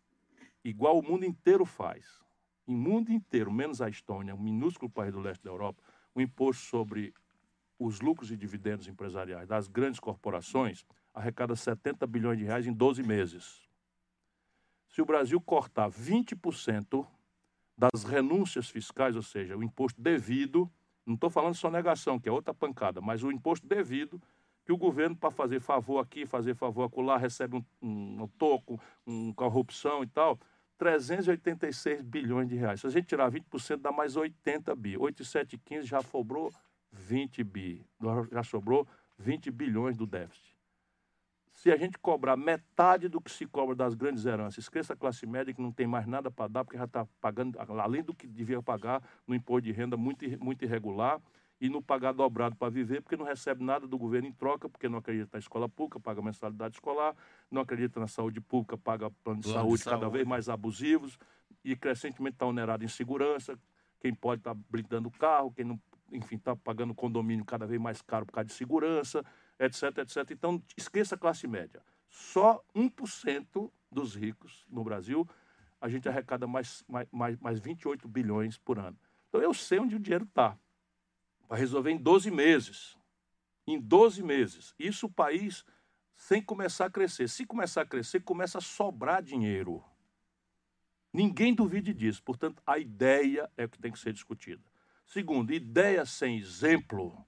[0.64, 2.22] igual o mundo inteiro faz,
[2.68, 5.82] em mundo inteiro, menos a Estônia, um minúsculo país do leste da Europa,
[6.14, 7.12] o imposto sobre
[7.80, 13.02] os lucros e dividendos empresariais das grandes corporações arrecada 70 bilhões de reais em 12
[13.02, 13.65] meses.
[14.96, 17.06] Se o Brasil cortar 20%
[17.78, 20.72] das renúncias fiscais, ou seja, o imposto devido,
[21.06, 24.22] não estou falando só negação, que é outra pancada, mas o imposto devido,
[24.66, 28.80] que o governo, para fazer favor aqui, fazer favor acolá, recebe um, um, um toco,
[29.06, 30.40] uma corrupção e tal,
[30.78, 32.80] 386 bilhões de reais.
[32.80, 34.96] Se a gente tirar 20%, dá mais 80 bi.
[34.98, 36.54] 8 e 7, 15 já sobrou
[36.94, 37.86] 20 bi.
[38.32, 38.88] Já sobrou
[39.18, 40.55] 20 bilhões do déficit.
[41.66, 45.26] Se a gente cobrar metade do que se cobra das grandes heranças, esqueça a classe
[45.26, 48.28] média que não tem mais nada para dar, porque já está pagando, além do que
[48.28, 51.20] devia pagar, no imposto de renda muito, muito irregular,
[51.60, 54.88] e não pagar dobrado para viver, porque não recebe nada do governo em troca, porque
[54.88, 57.16] não acredita na escola pública, paga mensalidade escolar,
[57.50, 60.14] não acredita na saúde pública, paga plano de Plano de saúde cada saúde.
[60.14, 61.18] vez mais abusivos,
[61.64, 63.58] e crescentemente está onerado em segurança,
[64.00, 68.04] quem pode estar blindando o carro, quem não, enfim, está pagando condomínio cada vez mais
[68.04, 69.26] caro por causa de segurança,
[69.60, 70.32] etc, etc.
[70.32, 71.82] Então, esqueça a classe média.
[72.10, 75.28] Só 1% dos ricos no Brasil,
[75.80, 78.98] a gente arrecada mais, mais, mais, mais 28 bilhões por ano.
[79.30, 80.58] Então, eu sei onde o dinheiro está.
[81.48, 82.98] Para resolver em 12 meses.
[83.68, 84.74] Em 12 meses.
[84.80, 85.66] Isso o país
[86.16, 87.28] sem começar a crescer.
[87.28, 89.84] Se começar a crescer, começa a sobrar dinheiro.
[91.12, 92.22] Ninguém duvide disso.
[92.24, 94.64] Portanto, a ideia é o que tem que ser discutida.
[95.06, 97.26] Segundo, ideia sem exemplo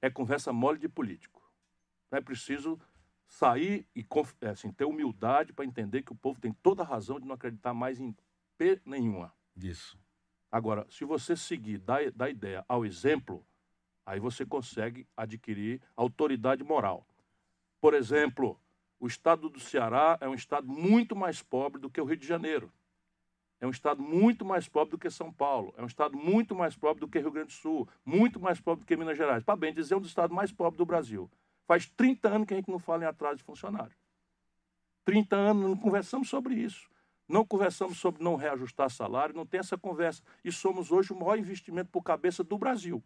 [0.00, 1.37] é conversa mole de político.
[2.10, 2.78] É preciso
[3.26, 4.06] sair e
[4.40, 7.34] é, assim, ter humildade para entender que o povo tem toda a razão de não
[7.34, 8.16] acreditar mais em
[8.56, 9.32] P nenhuma.
[9.54, 9.98] Isso.
[10.50, 13.44] Agora, se você seguir da, da ideia ao exemplo,
[14.06, 17.06] aí você consegue adquirir autoridade moral.
[17.80, 18.58] Por exemplo,
[18.98, 22.26] o estado do Ceará é um estado muito mais pobre do que o Rio de
[22.26, 22.72] Janeiro.
[23.60, 26.76] é um estado muito mais pobre do que São Paulo, é um estado muito mais
[26.76, 29.42] pobre do que Rio Grande do Sul, muito mais pobre do que Minas Gerais.
[29.42, 31.28] Para bem dizer, é um dos estados mais pobres do Brasil.
[31.68, 33.94] Faz 30 anos que a gente não fala em atraso de funcionário.
[35.04, 36.88] 30 anos não conversamos sobre isso.
[37.28, 40.22] Não conversamos sobre não reajustar salário, não tem essa conversa.
[40.42, 43.04] E somos hoje o maior investimento por cabeça do Brasil.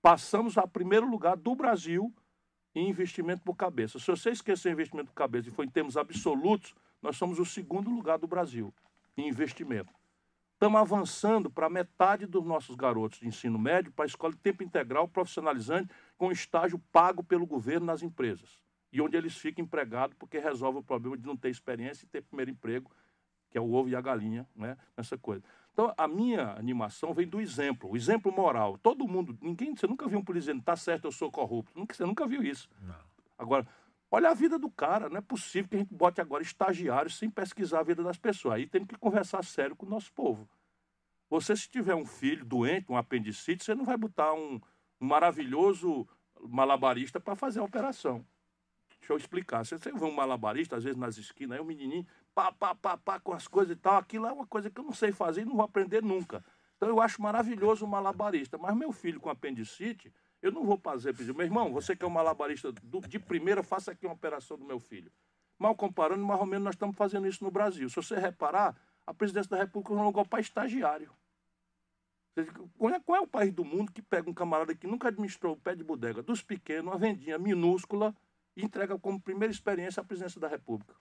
[0.00, 2.14] Passamos a primeiro lugar do Brasil
[2.76, 3.98] em investimento por cabeça.
[3.98, 7.90] Se você esquecer investimento por cabeça e for em termos absolutos, nós somos o segundo
[7.90, 8.72] lugar do Brasil
[9.16, 9.92] em investimento.
[10.54, 14.62] Estamos avançando para metade dos nossos garotos de ensino médio para a escola de tempo
[14.62, 18.62] integral profissionalizante com estágio pago pelo governo nas empresas.
[18.92, 22.22] E onde eles ficam empregados porque resolve o problema de não ter experiência e ter
[22.22, 22.90] primeiro emprego,
[23.50, 24.78] que é o ovo e a galinha, né?
[24.96, 25.42] Nessa coisa.
[25.72, 28.78] Então, a minha animação vem do exemplo, o exemplo moral.
[28.78, 31.76] Todo mundo, ninguém, você nunca viu um polícia dizendo, tá certo, eu sou corrupto.
[31.76, 32.70] Nunca, você nunca viu isso.
[32.80, 32.94] Não.
[33.36, 33.66] Agora,
[34.14, 35.08] olha a vida do cara.
[35.08, 38.54] Não é possível que a gente bote agora estagiários sem pesquisar a vida das pessoas.
[38.54, 40.48] Aí temos que conversar sério com o nosso povo.
[41.28, 44.60] Você, se tiver um filho doente, um apendicite, você não vai botar um,
[45.00, 46.06] um maravilhoso
[46.40, 48.24] malabarista para fazer a operação.
[49.00, 49.64] Deixa eu explicar.
[49.64, 52.96] Você, você vê um malabarista, às vezes nas esquinas, aí o menininho, pá, pá, pá,
[52.96, 53.96] pá, com as coisas e tal.
[53.96, 56.44] Aquilo é uma coisa que eu não sei fazer e não vou aprender nunca.
[56.76, 58.56] Então eu acho maravilhoso o malabarista.
[58.58, 60.12] Mas meu filho com apendicite,
[60.44, 63.62] eu não vou fazer pedir, meu irmão, você que é um malabarista do, de primeira,
[63.62, 65.10] faça aqui uma operação do meu filho.
[65.58, 67.88] Mal comparando, mais ou menos nós estamos fazendo isso no Brasil.
[67.88, 68.76] Se você reparar,
[69.06, 71.10] a presidência da República não lugar para estagiário.
[72.76, 75.54] Qual é, qual é o país do mundo que pega um camarada que nunca administrou
[75.54, 78.14] o pé de bodega dos pequenos, uma vendinha minúscula,
[78.54, 80.94] e entrega como primeira experiência a presidência da República?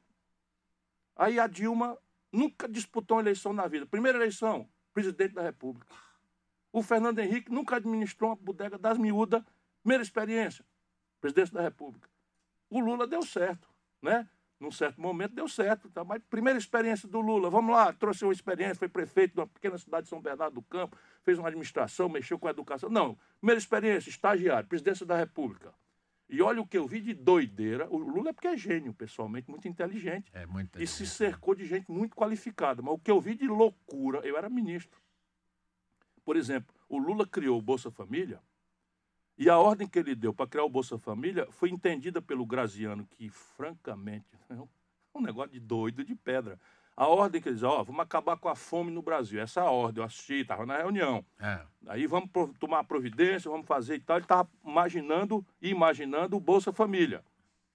[1.17, 1.97] Aí a Dilma
[2.31, 3.85] nunca disputou uma eleição na vida.
[3.85, 5.93] Primeira eleição, presidente da República.
[6.74, 9.43] O Fernando Henrique nunca administrou uma bodega das miúdas,
[9.84, 10.65] primeira experiência,
[11.21, 12.09] presidente da República.
[12.67, 13.69] O Lula deu certo,
[14.01, 14.28] né?
[14.59, 16.03] Num certo momento deu certo, tá?
[16.03, 19.78] mas primeira experiência do Lula, vamos lá, trouxe uma experiência, foi prefeito de uma pequena
[19.78, 22.89] cidade de São Bernardo do Campo, fez uma administração, mexeu com a educação.
[22.89, 25.74] Não, primeira experiência, estagiário, presidência da República.
[26.30, 27.88] E olha o que eu vi de doideira.
[27.91, 30.32] O Lula é porque é gênio, pessoalmente, muito inteligente.
[30.34, 32.82] É muito E se cercou de gente muito qualificada.
[32.82, 35.03] Mas o que eu vi de loucura, eu era ministro.
[36.26, 38.39] Por exemplo, o Lula criou o Bolsa Família
[39.38, 43.05] e a ordem que ele deu para criar o Bolsa Família foi entendida pelo Graziano,
[43.05, 44.55] que, francamente, é
[45.15, 46.59] um negócio de doido de pedra.
[46.95, 49.41] A ordem que ele diz, ó, vamos acabar com a fome no Brasil.
[49.41, 51.26] Essa é ordem, eu assisti, estava na reunião.
[51.39, 51.59] É.
[51.88, 54.17] Aí vamos tomar providência, vamos fazer e tal.
[54.17, 57.24] Ele estava imaginando e imaginando o Bolsa Família,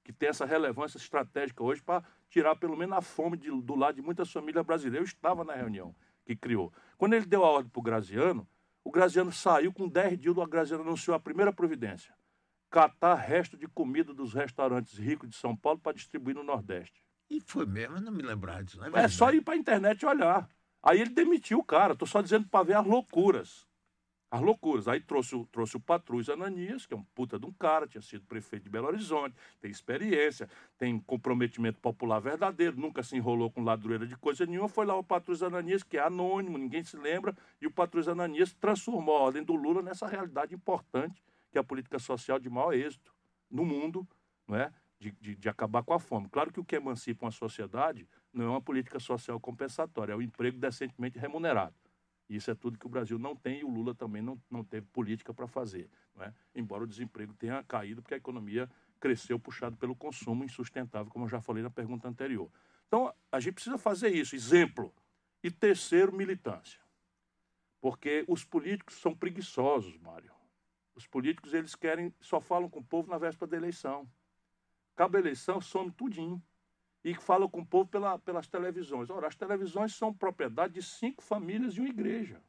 [0.05, 3.97] que tem essa relevância estratégica hoje para tirar pelo menos a fome de- do lado
[3.97, 5.01] de muitas famílias brasileiras.
[5.09, 5.93] Eu estava na reunião
[6.29, 6.71] que criou.
[6.99, 8.47] Quando ele deu a ordem para o Graziano,
[8.85, 12.13] o Graziano saiu com 10 dias, o Graziano anunciou a primeira providência.
[12.71, 17.03] Catar resto de comida dos restaurantes ricos de São Paulo para distribuir no Nordeste.
[17.31, 18.77] E foi mesmo, eu não me lembrar disso.
[18.77, 19.15] Não é, É verdade?
[19.15, 20.47] só ir para a internet e olhar.
[20.83, 21.97] Aí ele demitiu o cara.
[21.97, 23.67] Tô só dizendo para ver as loucuras.
[24.31, 24.87] As loucuras.
[24.89, 28.03] Aí trouxe, o- trouxe o Patrus Ananias, que é um puta de um cara, tinha
[28.03, 33.63] sido prefeito de Belo Horizonte, tem experiência, tem comprometimento popular verdadeiro, nunca se enrolou com
[33.63, 34.69] ladroeira de coisa nenhuma.
[34.69, 38.53] Foi lá o Patrus Ananias, que é anônimo, ninguém se lembra, e o Patrus Ananias
[38.53, 42.75] transformou a ordem do Lula nessa realidade importante, que é a política social de maior
[42.75, 43.15] êxito
[43.51, 44.07] no mundo,
[44.47, 44.71] não é?
[45.01, 46.29] De, de, de acabar com a fome.
[46.29, 50.21] Claro que o que emancipa uma sociedade não é uma política social compensatória, é o
[50.21, 51.75] emprego decentemente remunerado.
[52.29, 54.87] Isso é tudo que o Brasil não tem e o Lula também não, não teve
[54.87, 55.89] política para fazer.
[56.15, 56.35] Não é?
[56.55, 58.71] Embora o desemprego tenha caído, porque a economia
[59.01, 62.51] cresceu puxado pelo consumo insustentável, como eu já falei na pergunta anterior.
[62.87, 64.35] Então, a gente precisa fazer isso.
[64.35, 64.93] Exemplo.
[65.43, 66.81] E terceiro, militância.
[67.81, 70.33] Porque os políticos são preguiçosos, Mário.
[70.95, 74.11] Os políticos, eles querem, só falam com o povo na véspera da eleição.
[74.95, 76.43] Acaba a eleição, some tudinho.
[77.09, 79.09] E falam com o povo pela, pelas televisões.
[79.09, 82.43] Ora, as televisões são propriedade de cinco famílias e uma igreja.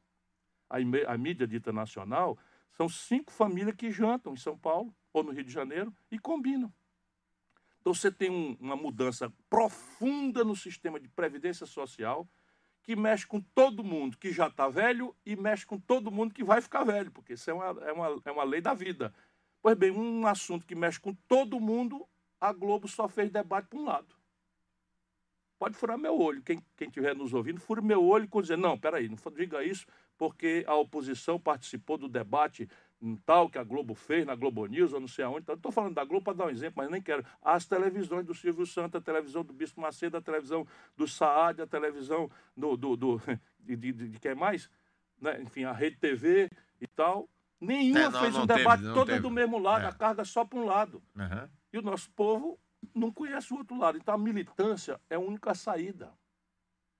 [0.70, 0.78] A,
[1.14, 2.38] a mídia dita nacional
[2.74, 6.74] são cinco famílias que jantam em São Paulo ou no Rio de Janeiro e combinam.
[7.80, 12.28] Então você tem um- uma mudança profunda no sistema de previdência social
[12.84, 16.44] que mexe com todo mundo que já está velho e mexe com todo mundo que
[16.44, 19.14] vai ficar velho, porque isso é uma, é uma, é uma lei da vida.
[19.62, 22.06] Pois bem, um assunto que mexe com todo mundo,
[22.42, 24.19] a Globo só fez debate para um lado.
[25.60, 26.42] Pode furar meu olho.
[26.42, 29.86] Quem estiver nos ouvindo, fure meu olho e dizer, não, peraí, não diga isso,
[30.18, 32.68] porque a oposição participou do debate
[33.02, 35.42] um tal que a Globo fez na Globo News, ou não sei aonde.
[35.42, 37.26] Então, Estou falando da Globo para dar um exemplo, mas nem quero.
[37.42, 41.68] As televisões do Silvio Santos, a televisão do Bispo Macedo, a televisão do Saad, a
[41.68, 42.78] televisão do.
[42.78, 43.22] do, do
[43.60, 44.70] de, de, de, quem mais?
[45.22, 45.42] Né?
[45.42, 46.50] Enfim, a Rede TV
[46.80, 47.30] e tal.
[47.60, 49.20] Nenhuma É, não, fez não um teve, debate teve.
[49.20, 49.90] do mesmo lado, É.
[49.90, 51.02] a carga só para um lado.
[51.18, 51.50] Aham.
[51.74, 52.58] E o nosso povo
[52.94, 53.98] não conhece o outro lado.
[53.98, 56.12] Então a militância é a única saída.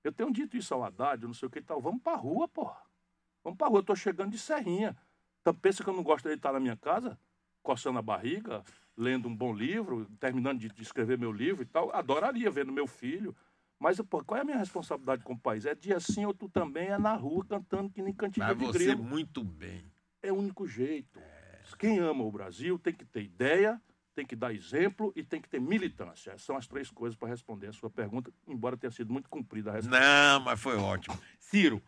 [0.02, 1.80] Eu tenho dito isso ao Haddad, não sei o que e tal.
[1.80, 2.80] Vamos pra rua, porra.
[3.44, 3.80] Vamos pra rua.
[3.80, 4.96] Eu tô chegando de serrinha.
[5.40, 7.18] Então, pensa que eu não gosto de estar na minha casa,
[7.62, 8.62] coçando a barriga,
[8.96, 11.94] lendo um bom livro, terminando de, de escrever meu livro e tal.
[11.94, 13.34] Adoraria vendo meu filho.
[13.78, 15.64] Mas, pô, qual é a minha responsabilidade com o país?
[15.64, 18.64] É dia sim ou tu também é na rua cantando que nem cantiga Mas de
[18.66, 19.02] você grilo.
[19.02, 19.90] muito bem.
[20.22, 21.18] É o único jeito.
[21.78, 23.80] Quem ama o Brasil tem que ter ideia,
[24.20, 26.36] tem que dar exemplo e tem que ter militância.
[26.36, 29.74] São as três coisas para responder a sua pergunta, embora tenha sido muito cumprida a
[29.74, 29.98] resposta.
[29.98, 31.18] Não, mas foi ótimo.
[31.40, 31.82] Ciro,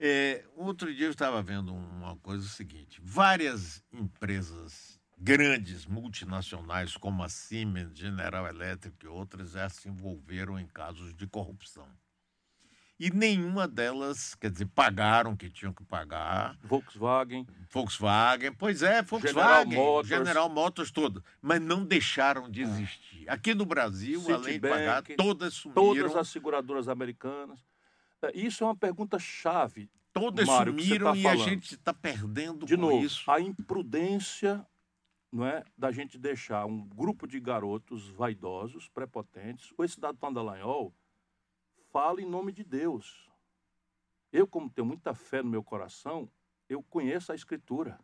[0.00, 7.28] é, outro dia eu estava vendo uma coisa seguinte: várias empresas grandes, multinacionais, como a
[7.28, 11.86] Siemens, General Electric e outras, já se envolveram em casos de corrupção.
[12.98, 16.58] E nenhuma delas, quer dizer, pagaram o que tinham que pagar.
[16.64, 20.08] Volkswagen, Volkswagen, pois é, Volkswagen, General Motors.
[20.08, 23.28] General Motors, todo, mas não deixaram de existir.
[23.28, 27.60] Aqui no Brasil, além de pagar, todas sumiram, todas as seguradoras americanas.
[28.20, 29.88] É, Isso é uma pergunta chave.
[30.12, 33.30] todas Mário, sumiram tá e a gente está perdendo De novo, isso.
[33.30, 34.66] a imprudência
[35.30, 39.72] não é, da gente deixar um grupo de garotos vaidosos, prepotentes.
[39.76, 40.92] O esse dado Dallagnol
[41.90, 43.28] fala em nome de Deus.
[44.32, 46.30] Eu, como tenho muita fé no meu coração,
[46.68, 47.98] eu conheço a Escritura.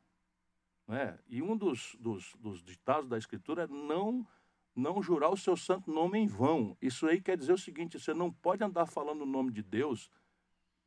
[0.87, 1.19] Não é?
[1.29, 4.27] E um dos, dos, dos ditados da Escritura é não,
[4.75, 6.77] não jurar o seu santo nome em vão.
[6.81, 10.11] Isso aí quer dizer o seguinte: você não pode andar falando o nome de Deus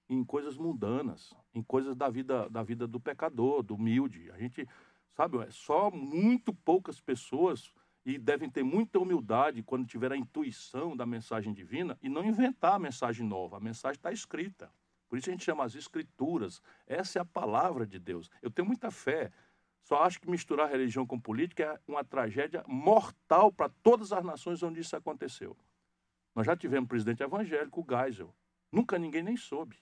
[0.10, 4.32] em coisas mundanas, em coisas da vida, da vida do pecador, do humilde.
[4.32, 4.68] A gente,
[5.16, 7.74] sabe, é só muito poucas pessoas
[8.08, 12.76] e devem ter muita humildade quando tiver a intuição da mensagem divina e não inventar
[12.76, 13.58] a mensagem nova.
[13.58, 14.72] A mensagem está escrita.
[15.10, 16.62] Por isso a gente chama as escrituras.
[16.88, 18.30] Essa é a palavra de Deus.
[18.42, 19.30] Eu tenho muita fé.
[19.82, 24.64] Só acho que misturar religião com política é uma tragédia mortal para todas as nações
[24.64, 25.58] onde isso aconteceu.
[26.34, 28.34] Nós já tivemos presidente evangélico, o Geisel.
[28.72, 29.78] Nunca ninguém nem soube.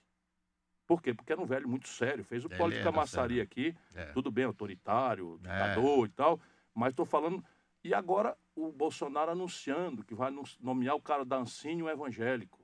[0.87, 1.13] Por quê?
[1.13, 2.23] Porque era um velho muito sério.
[2.23, 3.75] Fez o Ele política era maçaria aqui.
[3.93, 4.05] É.
[4.13, 5.47] Tudo bem, autoritário, É.
[5.47, 6.39] ditador e tal.
[6.73, 7.43] Mas estou falando.
[7.85, 12.59] E agora o Bolsonaro anunciando que vai nomear o cara da Ancine um evangélico.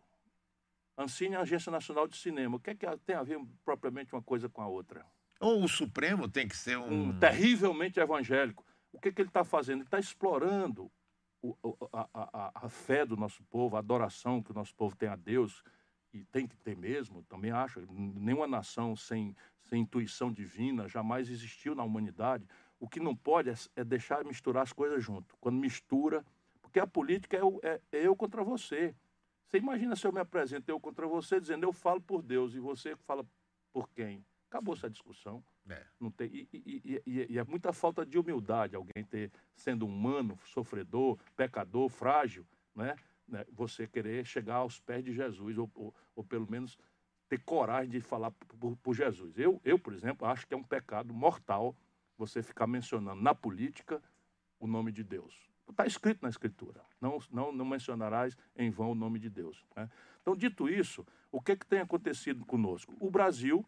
[0.97, 2.55] Ancine é a Agência Nacional de Cinema.
[2.57, 5.05] O que, é que tem a ver propriamente uma coisa com a outra?
[5.39, 7.09] Ou o Supremo tem que ser um.
[7.09, 8.65] um terrivelmente evangélico.
[8.91, 9.82] O que, que ele está fazendo?
[9.82, 10.91] Ele está explorando
[11.39, 11.55] o-
[11.93, 15.15] a, a- a- fé do nosso povo, a adoração que o nosso povo tem a
[15.15, 15.63] Deus,
[16.11, 17.80] e tem que ter mesmo, também acho.
[17.91, 22.47] Nenhuma nação sem, sem intuição divina jamais existiu na humanidade.
[22.82, 25.38] O que não pode é, é deixar misturar as coisas junto.
[25.39, 26.25] Quando mistura,
[26.63, 28.95] porque a política é, o- é- é eu contra você.
[29.45, 32.59] Você imagina se eu me apresento eu contra você, dizendo eu falo por Deus e
[32.59, 33.23] você fala
[33.71, 34.25] por quem?
[34.49, 35.43] Acabou essa discussão.
[35.69, 35.86] É.
[35.99, 40.39] Não tem, e, e- e- e- é muita falta de humildade alguém ter, sendo humano,
[40.45, 42.95] sofredor, pecador, frágil, né?
[43.27, 46.79] né, Você querer chegar aos pés de Jesus, ou, ou, ou pelo menos
[47.29, 49.38] ter coragem de falar por, por- por Jesus.
[49.38, 51.75] Eu, eu, por exemplo, acho que é um pecado mortal
[52.18, 54.01] você ficar mencionando na política
[54.59, 55.49] o nome de Deus.
[55.70, 56.82] Está escrito na Escritura.
[56.99, 59.66] Não, não, não mencionarás em vão o nome de Deus.
[59.76, 59.89] né?
[60.22, 62.95] Então, dito isso, o que, que tem acontecido conosco?
[62.99, 63.66] O Brasil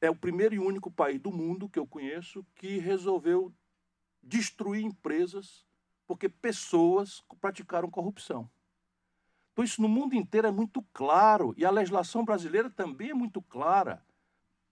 [0.00, 3.52] é o primeiro e único país do mundo que eu conheço que resolveu
[4.22, 5.64] destruir empresas
[6.06, 8.50] porque pessoas praticaram corrupção.
[9.52, 13.40] Então, isso no mundo inteiro é muito claro e a legislação brasileira também é muito
[13.40, 14.04] clara.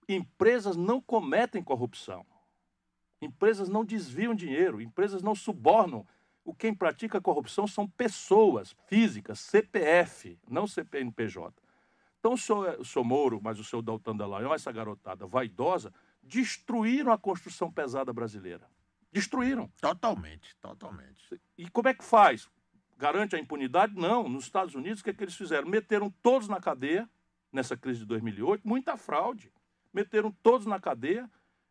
[0.08, 2.26] Empresas não cometem corrupção.
[3.20, 6.06] Empresas não desviam dinheiro, empresas não subornam.
[6.44, 11.54] O quem pratica corrupção são pessoas físicas, CPF, não CPNPJ.
[12.18, 15.92] Então, o senhor, o senhor Moro, mas o senhor Dalton Dallagnol, essa garotada vaidosa,
[16.22, 18.68] destruíram a construção pesada brasileira.
[19.12, 19.70] Destruíram.
[19.80, 21.40] Totalmente, totalmente.
[21.58, 22.48] E como é que faz?
[22.96, 23.94] Garante a impunidade?
[23.94, 24.28] Não.
[24.28, 25.68] Nos Estados Unidos, o que, é que eles fizeram?
[25.68, 27.08] Meteram todos na cadeia,
[27.52, 29.52] nessa crise de 2008, muita fraude.
[29.92, 31.30] Meteram todos na cadeia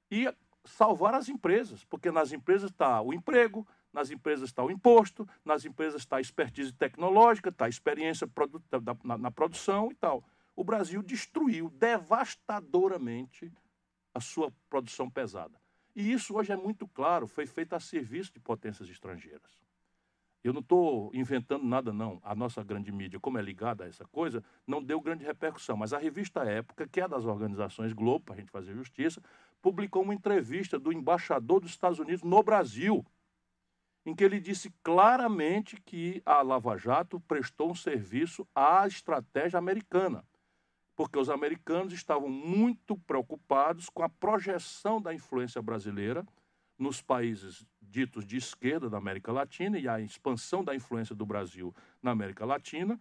[0.10, 0.32] e
[0.64, 5.66] salvar as empresas, porque nas empresas está o emprego, nas empresas está o imposto, nas
[5.66, 8.30] empresas está a expertise tecnológica, está a experiência
[9.04, 10.24] na, na produção e tal.
[10.56, 13.52] O Brasil destruiu devastadoramente
[14.14, 15.60] a sua produção pesada.
[15.96, 19.62] E isso hoje é muito claro, foi feito a serviço de potências estrangeiras.
[20.44, 22.20] Eu não estou inventando nada, não.
[22.24, 25.78] A nossa grande mídia, como é ligada a essa coisa, não deu grande repercussão.
[25.78, 29.22] Mas a revista Época, que é das organizações Globo, para a gente fazer justiça,
[29.62, 33.06] publicou uma entrevista do embaixador dos Estados Unidos no Brasil,
[34.04, 40.26] em que ele disse claramente que a Lava Jato prestou um serviço à estratégia americana,
[40.96, 46.26] porque os americanos estavam muito preocupados com a projeção da influência brasileira
[46.82, 51.76] nos países ditos de esquerda da América Latina e a expansão da influência do Brasil
[52.02, 53.00] na América Latina,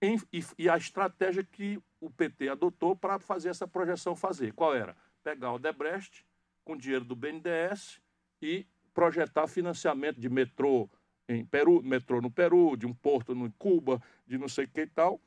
[0.00, 4.52] em, e, e, a estratégia que o PT adotou para fazer essa projeção fazer.
[4.52, 4.96] Qual era?
[5.22, 6.26] Pegar o Debrecht
[6.64, 8.00] com dinheiro do BNDES
[8.40, 10.90] e projetar financiamento de metrô
[11.28, 14.80] em Peru, metrô no Peru, de um porto no Cuba, de não sei o que
[14.80, 15.20] e tal.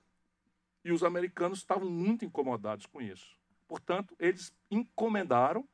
[0.84, 3.38] E os americanos estavam muito incomodados com isso.
[3.70, 5.66] Portanto, eles encomendaram,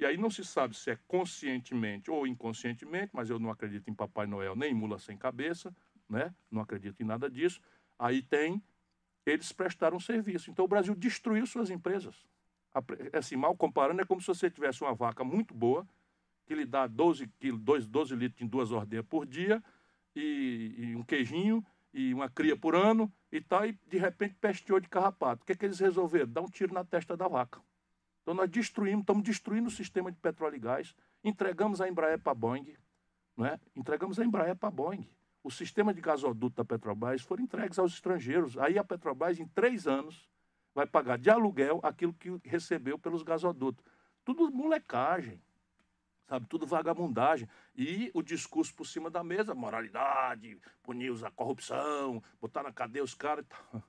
[0.00, 3.94] e aí não se sabe se é conscientemente ou inconscientemente, mas eu não acredito em
[3.94, 5.74] Papai Noel nem em mula sem cabeça,
[6.08, 6.34] né?
[6.50, 7.60] não acredito em nada disso
[8.00, 8.62] Aí tem,
[9.26, 10.50] eles prestaram serviço.
[10.50, 12.26] Então o Brasil destruiu suas empresas.
[13.12, 15.86] Assim, mal comparando, é como se você tivesse uma vaca muito boa,
[16.46, 19.62] que lhe dá 12, quilos, 12, 12 litros em duas ordenhas por dia,
[20.16, 24.80] e, e, um queijinho, e uma cria por ano, e tal, e de repente pesteou
[24.80, 25.42] de carrapato.
[25.42, 26.32] O que, é que eles resolveram?
[26.32, 27.60] Dar um tiro na testa da vaca.
[28.30, 32.30] Então nós destruímos, estamos destruindo o sistema de petróleo e gás, entregamos a Embraer para
[32.30, 32.76] a Boeing,
[33.36, 33.58] não é?
[33.74, 35.04] entregamos a Embraer para a Boeing
[35.42, 38.58] o sistema de gasoduto da Petrobras foram entregues aos estrangeiros.
[38.58, 40.28] Aí a Petrobras, em três anos,
[40.74, 43.84] vai pagar de aluguel aquilo que recebeu pelos gasodutos.
[44.24, 45.42] Tudo molecagem,
[46.28, 46.46] sabe?
[46.46, 47.48] Tudo vagabundagem.
[47.74, 53.14] E o discurso por cima da mesa, moralidade, punir a corrupção, botar na cadeia os
[53.14, 53.46] caras.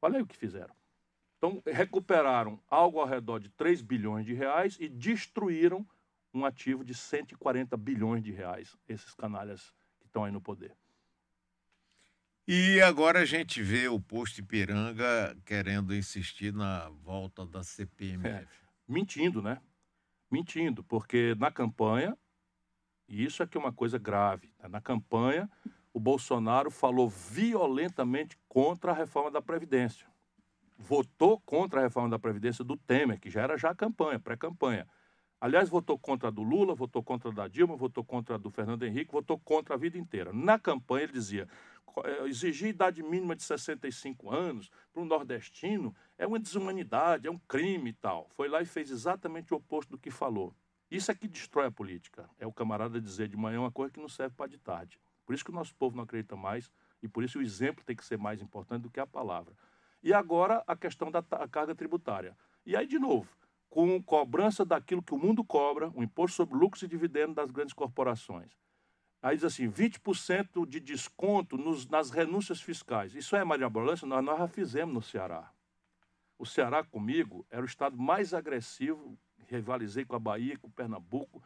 [0.00, 0.77] Olha aí o que fizeram.
[1.38, 5.86] Então, recuperaram algo ao redor de 3 bilhões de reais e destruíram
[6.34, 10.76] um ativo de 140 bilhões de reais, esses canalhas que estão aí no poder.
[12.46, 18.26] E agora a gente vê o posto Ipiranga querendo insistir na volta da CPMF.
[18.26, 18.46] É,
[18.88, 19.60] mentindo, né?
[20.30, 22.16] Mentindo, porque na campanha,
[23.06, 24.68] e isso aqui é uma coisa grave, tá?
[24.68, 25.48] na campanha
[25.92, 30.06] o Bolsonaro falou violentamente contra a reforma da Previdência.
[30.78, 34.86] Votou contra a reforma da Previdência do Temer, que já era já campanha, pré-campanha.
[35.40, 38.50] Aliás, votou contra a do Lula, votou contra a da Dilma, votou contra a do
[38.50, 40.32] Fernando Henrique, votou contra a vida inteira.
[40.32, 41.48] Na campanha ele dizia:
[42.04, 47.38] é, exigir idade mínima de 65 anos para um nordestino é uma desumanidade, é um
[47.38, 48.28] crime e tal.
[48.30, 50.54] Foi lá e fez exatamente o oposto do que falou.
[50.90, 52.28] Isso é que destrói a política.
[52.38, 54.98] É o camarada dizer de manhã uma coisa que não serve para de tarde.
[55.26, 56.70] Por isso que o nosso povo não acredita mais
[57.02, 59.54] e por isso o exemplo tem que ser mais importante do que a palavra.
[60.02, 62.36] E agora a questão da carga tributária.
[62.64, 63.28] E aí, de novo,
[63.68, 67.74] com cobrança daquilo que o mundo cobra, o imposto sobre lucros e dividendos das grandes
[67.74, 68.56] corporações
[69.20, 73.14] Aí diz assim, 20% de desconto nos, nas renúncias fiscais.
[73.14, 74.06] Isso é Maria Bolância?
[74.06, 75.50] Nós, nós já fizemos no Ceará.
[76.38, 79.18] O Ceará comigo era o estado mais agressivo,
[79.48, 81.42] rivalizei com a Bahia, com Pernambuco,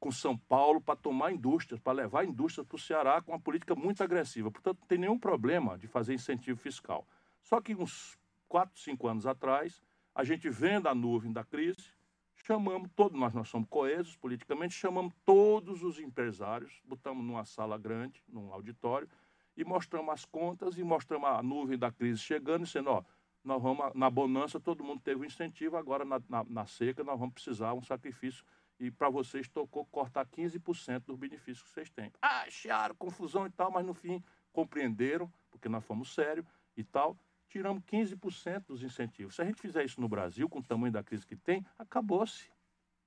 [0.00, 3.76] com São Paulo, para tomar indústrias, para levar indústrias para o Ceará com uma política
[3.76, 4.50] muito agressiva.
[4.50, 7.06] Portanto, não tem nenhum problema de fazer incentivo fiscal.
[7.48, 9.82] Só que uns 4, 5 anos atrás,
[10.14, 11.94] a gente vendo a nuvem da crise,
[12.34, 18.22] chamamos todos, nós, nós somos coesos politicamente, chamamos todos os empresários, botamos numa sala grande,
[18.28, 19.08] num auditório,
[19.56, 23.02] e mostramos as contas e mostramos a nuvem da crise chegando, dizendo, ó,
[23.42, 27.18] nós vamos, na bonança todo mundo teve um incentivo, agora na, na, na seca nós
[27.18, 28.44] vamos precisar um sacrifício
[28.78, 32.12] e para vocês tocou cortar 15% dos benefícios que vocês têm.
[32.20, 34.22] Ah, chiaram, confusão e tal, mas no fim
[34.52, 36.46] compreenderam, porque nós fomos sérios
[36.76, 37.18] e tal,
[37.48, 39.34] tiramos 15% dos incentivos.
[39.34, 42.50] Se a gente fizer isso no Brasil, com o tamanho da crise que tem, acabou-se.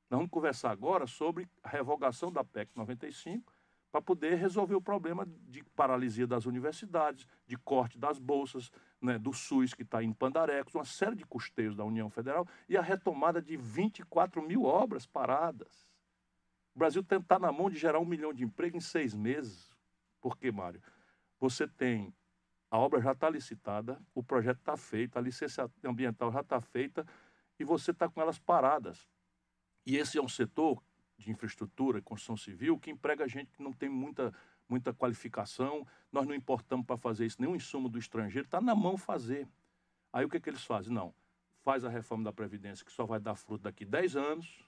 [0.09, 3.53] Nós vamos conversar agora sobre a revogação da PEC 95
[3.91, 8.71] para poder resolver o problema de paralisia das universidades, de corte das bolsas,
[9.01, 12.77] né, do SUS que está em Pandarecos, uma série de custeios da União Federal e
[12.77, 15.89] a retomada de 24 mil obras paradas.
[16.73, 19.75] O Brasil está na mão de gerar um milhão de emprego em seis meses.
[20.21, 20.81] Por quê, Mário?
[21.39, 22.13] Você tem
[22.72, 27.05] a obra já está licitada, o projeto está feito, a licença ambiental já está feita
[27.59, 29.09] e você está com elas paradas.
[29.86, 30.82] E esse é um setor
[31.17, 34.34] de infraestrutura e construção civil que emprega gente que não tem muita,
[34.69, 38.97] muita qualificação, nós não importamos para fazer isso, nenhum insumo do estrangeiro, está na mão
[38.97, 39.49] fazer.
[40.13, 40.93] Aí o que, é que eles fazem?
[40.93, 41.13] Não,
[41.63, 44.65] faz a reforma da Previdência, que só vai dar fruto daqui 10 anos,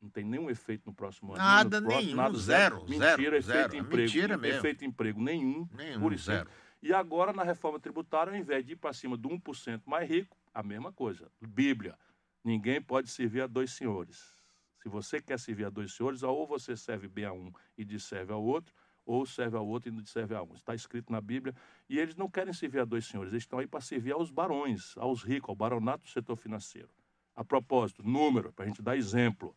[0.00, 1.38] não tem nenhum efeito no próximo ano.
[1.38, 2.88] Nada, nenhum, nada, zero, zero.
[2.88, 3.76] Mentira, zero, efeito zero.
[3.76, 4.02] emprego.
[4.02, 4.58] Mentira mesmo.
[4.58, 6.50] Efeito emprego nenhum, nenhum por zero.
[6.86, 10.36] E agora, na reforma tributária, ao invés de ir para cima do 1% mais rico,
[10.54, 11.28] a mesma coisa.
[11.40, 11.98] Bíblia.
[12.44, 14.36] Ninguém pode servir a dois senhores.
[14.80, 18.32] Se você quer servir a dois senhores, ou você serve bem a um e desserve
[18.32, 18.72] ao outro,
[19.04, 20.54] ou serve ao outro e não serve a um.
[20.54, 21.56] Está escrito na Bíblia.
[21.88, 24.96] E eles não querem servir a dois senhores, eles estão aí para servir aos barões,
[24.96, 26.90] aos ricos, ao baronato do setor financeiro.
[27.34, 29.56] A propósito, número, para a gente dar exemplo.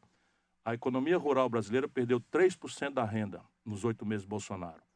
[0.66, 4.89] A economia rural brasileira perdeu 3% da renda nos oito meses de Bolsonaro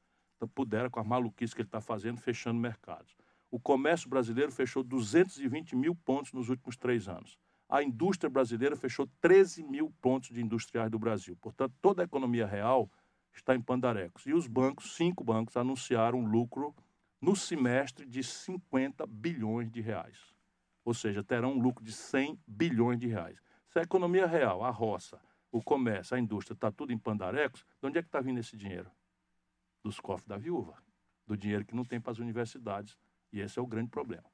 [0.48, 3.16] pudera, com a maluquice que ele está fazendo, fechando mercados.
[3.50, 7.38] O comércio brasileiro fechou 220 mil pontos nos últimos três anos.
[7.70, 11.36] A indústria brasileira fechou 13 mil pontos de industriais do Brasil.
[11.41, 12.89] Portanto, toda a economia real
[13.34, 14.26] está em pandarecos.
[14.26, 16.76] E os bancos, cinco bancos, anunciaram lucro
[17.22, 20.18] no semestre de 50 bilhões de reais.
[20.84, 23.39] Ou seja, terão um lucro de 100 bilhões de reais.
[23.70, 25.20] Se a economia real, a roça,
[25.52, 28.58] o comércio, a indústria, está tudo em pandarecos, de onde é que está vindo esse
[28.58, 28.91] dinheiro?
[29.84, 30.81] Dos cofres da viúva,
[31.27, 32.97] do dinheiro que não tem para as universidades.
[33.31, 34.25] E esse é o grande problema.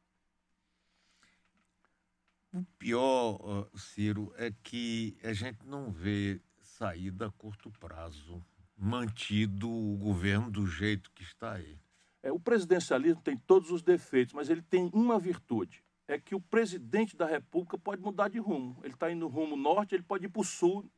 [2.53, 8.43] O pior, Ciro, é que a gente não vê saída a curto prazo,
[8.75, 11.79] mantido o governo do jeito que está aí.
[12.23, 15.83] É, o presidencialismo tem todos os defeitos, mas ele tem uma virtude.
[16.07, 18.79] É que o presidente da República pode mudar de rumo.
[18.83, 20.89] Ele está indo rumo norte, ele pode ir para o sul.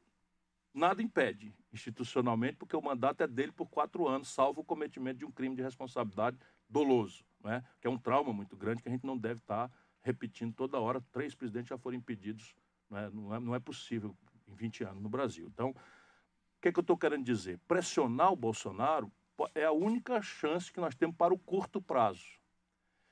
[0.73, 5.25] Nada impede, institucionalmente, porque o mandato é dele por quatro anos, salvo o cometimento de
[5.25, 6.37] um crime de responsabilidade
[6.69, 7.63] doloso, né?
[7.81, 10.79] que é um trauma muito grande que a gente não deve estar tá repetindo toda
[10.79, 11.01] hora.
[11.11, 12.55] Três presidentes já foram impedidos.
[12.89, 14.15] Não é, não é, não é possível
[14.47, 15.47] em 20 anos no Brasil.
[15.53, 17.59] Então, o que, é que eu estou querendo dizer?
[17.67, 19.11] Pressionar o Bolsonaro
[19.55, 22.39] é a única chance que nós temos para o curto prazo.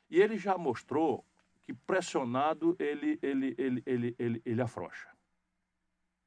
[0.09, 1.25] E ele já mostrou
[1.63, 5.09] que pressionado ele, ele, ele, ele, ele, ele afrouxa.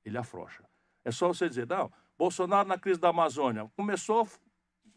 [0.05, 0.65] Ele afrouxa.
[1.05, 4.29] É só você dizer, não, Bolsonaro na crise da Amazônia começou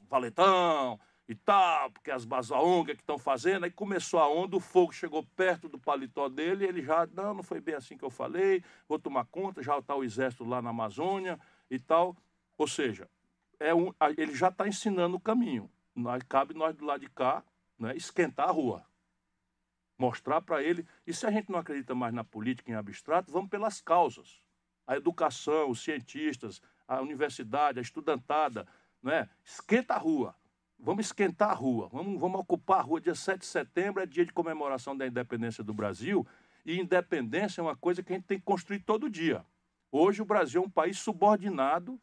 [0.07, 4.59] valetão, e tal, porque as, as ONG que estão fazendo, aí começou a onda, o
[4.59, 8.11] fogo chegou perto do paletó dele, ele já, não, não foi bem assim que eu
[8.11, 11.39] falei, vou tomar conta, já está o exército lá na Amazônia
[11.69, 12.15] e tal.
[12.57, 13.09] Ou seja,
[13.59, 15.69] é um, ele já está ensinando o caminho.
[15.95, 17.43] Nós, cabe nós do lado de cá
[17.77, 18.85] né, esquentar a rua.
[19.97, 20.85] Mostrar para ele.
[21.07, 24.41] E se a gente não acredita mais na política em abstrato, vamos pelas causas.
[24.85, 28.67] A educação, os cientistas, a universidade, a estudantada.
[29.01, 29.29] Né?
[29.43, 30.35] Esquenta a rua
[30.77, 33.01] Vamos esquentar a rua, vamos, vamos ocupar a rua.
[33.01, 36.27] Dia 7 de setembro é dia de comemoração da independência do Brasil,
[36.65, 39.45] e independência é uma coisa que a gente tem que construir todo dia.
[39.91, 41.99] Hoje o Brasil é um país subordinado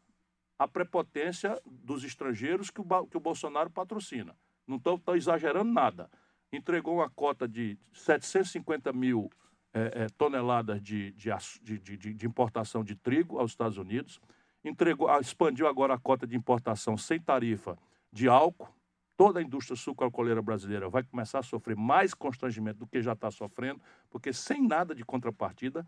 [0.57, 4.35] à prepotência dos estrangeiros que o, que o Bolsonaro patrocina.
[4.65, 6.09] Não estou exagerando nada.
[6.51, 9.29] Entregou uma cota de 750 mil
[9.73, 14.19] é, é, toneladas de, de, de, de, importação de trigo aos Estados Unidos,
[14.63, 17.77] entregou, expandiu agora a cota de importação sem tarifa
[18.11, 18.69] de álcool,
[19.17, 23.31] toda a indústria sucroalcooleira brasileira vai começar a sofrer mais constrangimento do que já está
[23.31, 25.85] sofrendo, porque sem nada de contrapartida,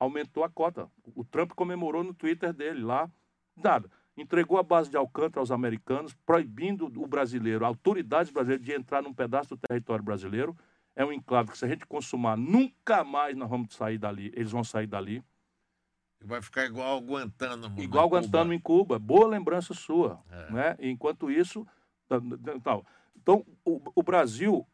[0.00, 0.90] aumentou a cota.
[1.14, 3.08] O Trump comemorou no Twitter dele lá,
[3.56, 3.88] nada.
[4.16, 9.14] Entregou a base de Alcântara aos americanos, proibindo o brasileiro, autoridades brasileiras, de entrar num
[9.14, 10.56] pedaço do território brasileiro.
[10.94, 14.52] É um enclave que, se a gente consumar, nunca mais nós vamos sair dali, eles
[14.52, 15.24] vão sair dali.
[16.24, 17.80] Vai ficar igual Guantánamo.
[17.80, 18.98] Igual Guantánamo em Cuba.
[18.98, 20.22] Boa lembrança sua.
[20.30, 20.52] É.
[20.52, 20.76] Né?
[20.80, 21.66] Enquanto isso.
[22.62, 22.86] Tal.
[23.16, 24.66] Então, o, o Brasil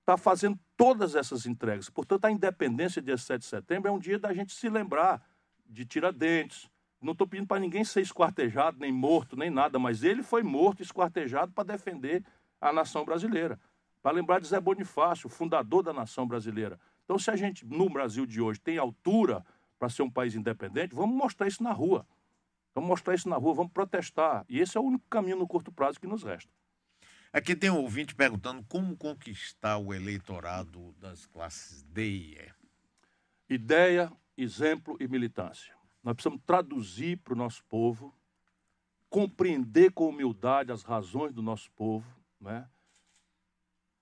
[0.00, 1.88] está fazendo todas essas entregas.
[1.88, 5.22] Portanto, a independência, dia 7 de setembro, é um dia da gente se lembrar
[5.66, 6.68] de Tiradentes.
[7.00, 10.82] Não estou pedindo para ninguém ser esquartejado, nem morto, nem nada, mas ele foi morto,
[10.82, 12.24] esquartejado para defender
[12.60, 13.58] a nação brasileira.
[14.02, 16.78] Para lembrar de Zé Bonifácio, fundador da nação brasileira.
[17.04, 19.44] Então, se a gente, no Brasil de hoje, tem altura
[19.78, 22.06] para ser um país independente, vamos mostrar isso na rua.
[22.74, 24.44] Vamos mostrar isso na rua, vamos protestar.
[24.48, 26.50] E esse é o único caminho no curto prazo que nos resta.
[27.32, 33.54] Aqui tem um ouvinte perguntando como conquistar o eleitorado das classes D e E.
[33.54, 35.74] Ideia, exemplo e militância.
[36.02, 38.14] Nós precisamos traduzir para o nosso povo,
[39.08, 42.06] compreender com humildade as razões do nosso povo,
[42.40, 42.68] né?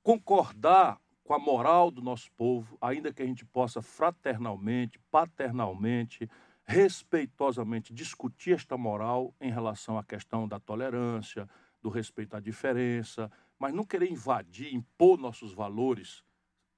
[0.02, 6.28] Concordar com a moral do nosso povo, ainda que a gente possa fraternalmente, paternalmente,
[6.64, 11.48] respeitosamente discutir esta moral em relação à questão da tolerância,
[11.82, 16.22] do respeito à diferença, mas não querer invadir, impor nossos valores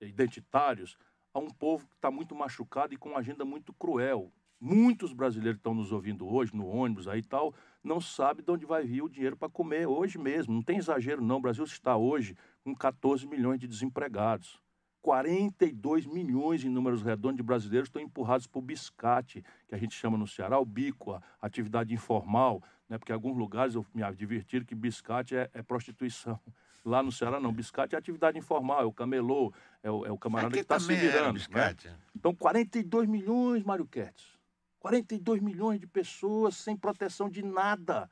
[0.01, 0.97] identitários
[1.33, 4.33] a um povo que está muito machucado e com uma agenda muito cruel.
[4.61, 8.67] Muitos brasileiros estão nos ouvindo hoje, no ônibus aí e tal, não sabem de onde
[8.67, 10.55] vai vir o dinheiro para comer hoje mesmo.
[10.55, 11.39] Não tem exagero, não.
[11.39, 14.61] O Brasil está hoje com 14 milhões de desempregados.
[15.03, 19.95] 42 milhões em números redondos de brasileiros estão empurrados para o biscate, que a gente
[19.95, 22.99] chama no Ceará o bico, a atividade informal, né?
[22.99, 26.39] porque em alguns lugares eu me divertiram que biscate é, é, prostituição.
[26.85, 29.53] Lá no Ceará não, biscate é atividade informal, é o camelô,
[29.83, 31.39] é o, é o camarada Aqui que está se virando.
[31.51, 31.75] Né?
[32.15, 34.40] Então 42 milhões, Mário Kertz.
[34.81, 38.11] 42 milhões de pessoas sem proteção de nada.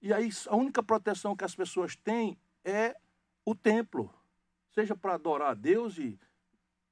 [0.00, 2.96] E aí a única proteção que as pessoas têm é
[3.44, 4.14] o templo.
[4.70, 6.18] Seja para adorar a Deus e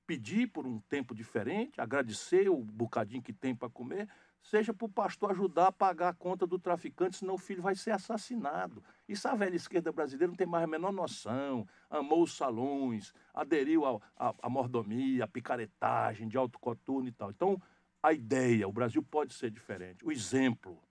[0.07, 4.09] pedir por um tempo diferente, agradecer o bocadinho que tem para comer,
[4.41, 7.75] seja para o pastor ajudar a pagar a conta do traficante, senão o filho vai
[7.75, 8.83] ser assassinado.
[9.09, 11.67] Isso a velha esquerda brasileira não tem mais a menor noção.
[11.91, 13.83] Amou os salões, aderiu
[14.17, 17.31] à mordomia, à picaretagem, de alto coturno e tal.
[17.31, 17.61] Então,
[18.09, 20.05] a ideia, o Brasil pode ser diferente.
[20.05, 20.83] O exemplo,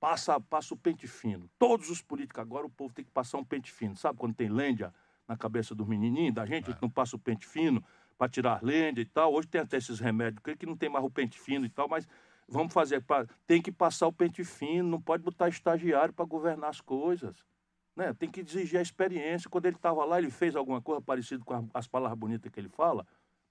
[0.00, 1.50] passa, passa o pente fino.
[1.58, 3.96] Todos os políticos agora, o povo tem que passar um pente fino.
[3.96, 4.92] Sabe quando tem lêndia?
[5.26, 7.84] na cabeça dos menininhos, da gente, a gente não passa o pente fino
[8.16, 9.32] para tirar lenda e tal.
[9.34, 11.88] Hoje tem até esses remédios, creio que não tem mais o pente fino e tal,
[11.88, 12.06] mas
[12.48, 13.04] vamos fazer,
[13.46, 17.44] tem que passar o pente fino, não pode botar estagiário para governar as coisas.
[17.94, 18.12] Né?
[18.14, 19.50] Tem que exigir a experiência.
[19.50, 22.68] Quando ele estava lá, ele fez alguma coisa parecida com as palavras bonitas que ele
[22.68, 23.06] fala,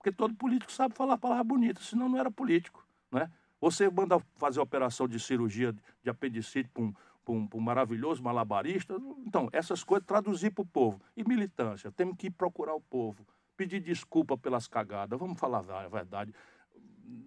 [0.06, 2.86] porque todo político sabe falar palavras bonitas, senão não era político.
[3.12, 3.28] Né?
[3.60, 6.94] Você manda fazer operação de cirurgia de apendicite para um,
[7.28, 8.96] um, um, maravilhoso malabarista.
[9.26, 11.02] Então, essas coisas traduzir para o povo.
[11.18, 13.26] E militância, temos que procurar o povo,
[13.58, 15.18] pedir desculpa pelas cagadas.
[15.18, 16.32] Vamos falar a verdade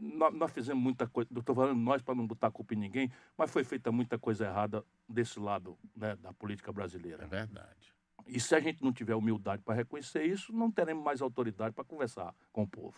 [0.00, 3.50] nós, nós fizemos muita coisa, estou falando nós para não botar culpa em ninguém, mas
[3.50, 7.24] foi feita muita coisa errada desse lado né, da política brasileira.
[7.24, 7.97] É verdade.
[8.28, 11.84] E se a gente não tiver humildade para reconhecer isso, não teremos mais autoridade para
[11.84, 12.94] conversar com o povo.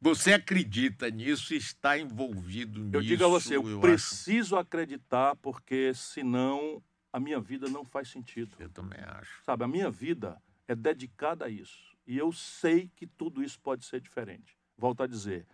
[0.00, 2.96] Você acredita nisso e está envolvido nisso?
[2.96, 4.62] Eu digo a você, eu, eu preciso acho...
[4.62, 8.56] acreditar, porque senão a minha vida não faz sentido.
[8.58, 9.42] Eu também acho.
[9.44, 11.96] Sabe, a minha vida é dedicada a isso.
[12.06, 14.58] E eu sei que tudo isso pode ser diferente.
[14.76, 15.46] Volto a dizer,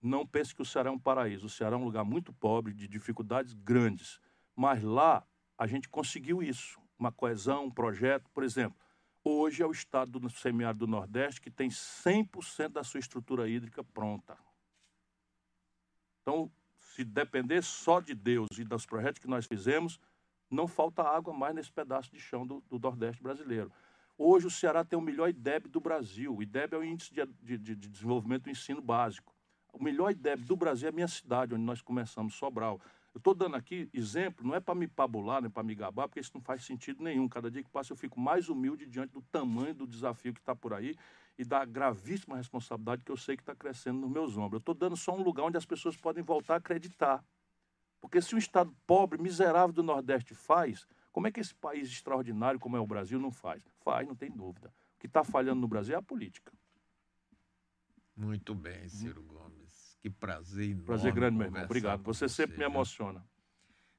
[0.00, 1.46] não pense que o Ceará é um paraíso.
[1.46, 4.18] O Ceará é um lugar muito pobre, de dificuldades grandes.
[4.56, 5.26] Mas lá
[5.58, 6.80] a gente conseguiu isso.
[7.04, 8.30] Uma coesão, um projeto.
[8.30, 8.78] Por exemplo,
[9.22, 13.84] hoje é o estado do semiárido do Nordeste que tem 100% da sua estrutura hídrica
[13.84, 14.38] pronta.
[16.22, 20.00] Então, se depender só de Deus e dos projetos que nós fizemos,
[20.50, 23.70] não falta água mais nesse pedaço de chão do, do Nordeste brasileiro.
[24.16, 26.34] Hoje o Ceará tem o melhor IDEB do Brasil.
[26.34, 29.34] O IDEB é o Índice de, de, de Desenvolvimento do Ensino Básico
[29.74, 32.80] o melhor IDEB do Brasil é a minha cidade, onde nós começamos, Sobral.
[33.14, 36.18] Eu estou dando aqui exemplo, não é para me pabular, nem para me gabar, porque
[36.18, 37.28] isso não faz sentido nenhum.
[37.28, 40.54] Cada dia que passa eu fico mais humilde diante do tamanho do desafio que está
[40.54, 40.96] por aí
[41.38, 44.54] e da gravíssima responsabilidade que eu sei que está crescendo nos meus ombros.
[44.54, 47.24] Eu estou dando só um lugar onde as pessoas podem voltar a acreditar.
[48.00, 52.58] Porque se um Estado pobre, miserável do Nordeste faz, como é que esse país extraordinário
[52.58, 53.62] como é o Brasil não faz?
[53.84, 54.74] Faz, não tem dúvida.
[54.96, 56.52] O que está falhando no Brasil é a política.
[58.16, 59.63] Muito bem, Ciro Gomes.
[60.04, 60.84] Que prazer enorme.
[60.84, 61.64] Prazer grande, meu irmão.
[61.64, 62.02] Obrigado.
[62.02, 63.24] Você, você sempre me emociona.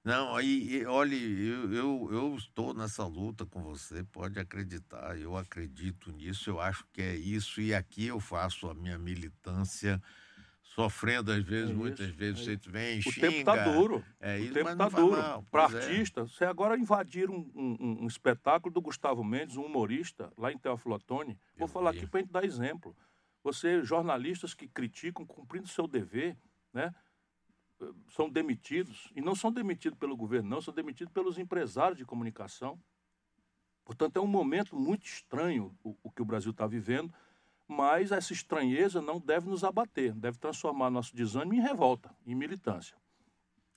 [0.03, 6.11] Não, aí, olhe, eu, eu, eu, estou nessa luta com você, pode acreditar, eu acredito
[6.11, 9.99] nisso, eu acho que é isso, e aqui eu faço a minha militância,
[10.61, 13.17] sofrendo às vezes, é muitas vezes, é você vem, o xinga.
[13.17, 14.05] O tempo está duro.
[14.19, 15.43] É isso, o tempo está duro.
[15.49, 15.65] Para é.
[15.65, 16.23] artista, é.
[16.25, 20.93] você agora invadir um, um, um, espetáculo do Gustavo Mendes, um humorista, lá em Teófilo
[20.93, 21.35] Otoni.
[21.57, 21.97] Vou falar vi.
[21.97, 22.95] aqui para a gente dar exemplo.
[23.45, 26.35] Você, jornalistas que criticam, cumprindo seu dever,
[26.73, 26.91] né?
[28.09, 32.81] São demitidos, e não são demitidos pelo governo, não, são demitidos pelos empresários de comunicação.
[33.83, 37.13] Portanto, é um momento muito estranho o, o que o Brasil está vivendo,
[37.67, 42.97] mas essa estranheza não deve nos abater, deve transformar nosso desânimo em revolta, em militância.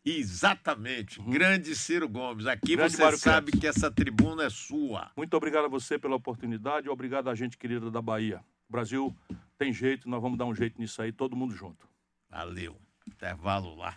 [0.02, 1.20] Exatamente.
[1.20, 1.28] Uhum.
[1.28, 2.46] Grande Ciro Gomes.
[2.46, 3.60] Aqui Grande você Mário sabe Campos.
[3.60, 5.10] que essa tribuna é sua.
[5.14, 8.42] Muito obrigado a você pela oportunidade obrigado a gente querida da Bahia.
[8.68, 9.16] O Brasil
[9.56, 11.88] tem jeito, nós vamos dar um jeito nisso aí, todo mundo junto.
[12.28, 12.76] Valeu.
[13.06, 13.94] Intervalo lá.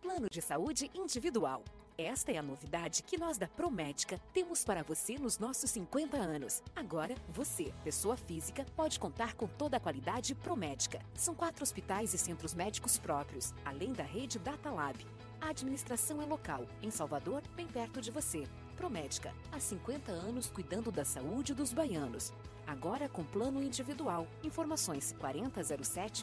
[0.00, 1.64] Plano de saúde individual.
[1.98, 6.62] Esta é a novidade que nós da Promédica temos para você nos nossos 50 anos.
[6.74, 11.00] Agora, você, pessoa física, pode contar com toda a qualidade Promédica.
[11.14, 15.04] São quatro hospitais e centros médicos próprios, além da rede Datalab.
[15.40, 18.44] A administração é local, em Salvador, bem perto de você.
[18.76, 22.32] Promédica, há 50 anos cuidando da saúde dos baianos.
[22.66, 24.26] Agora com plano individual.
[24.42, 26.22] Informações 4007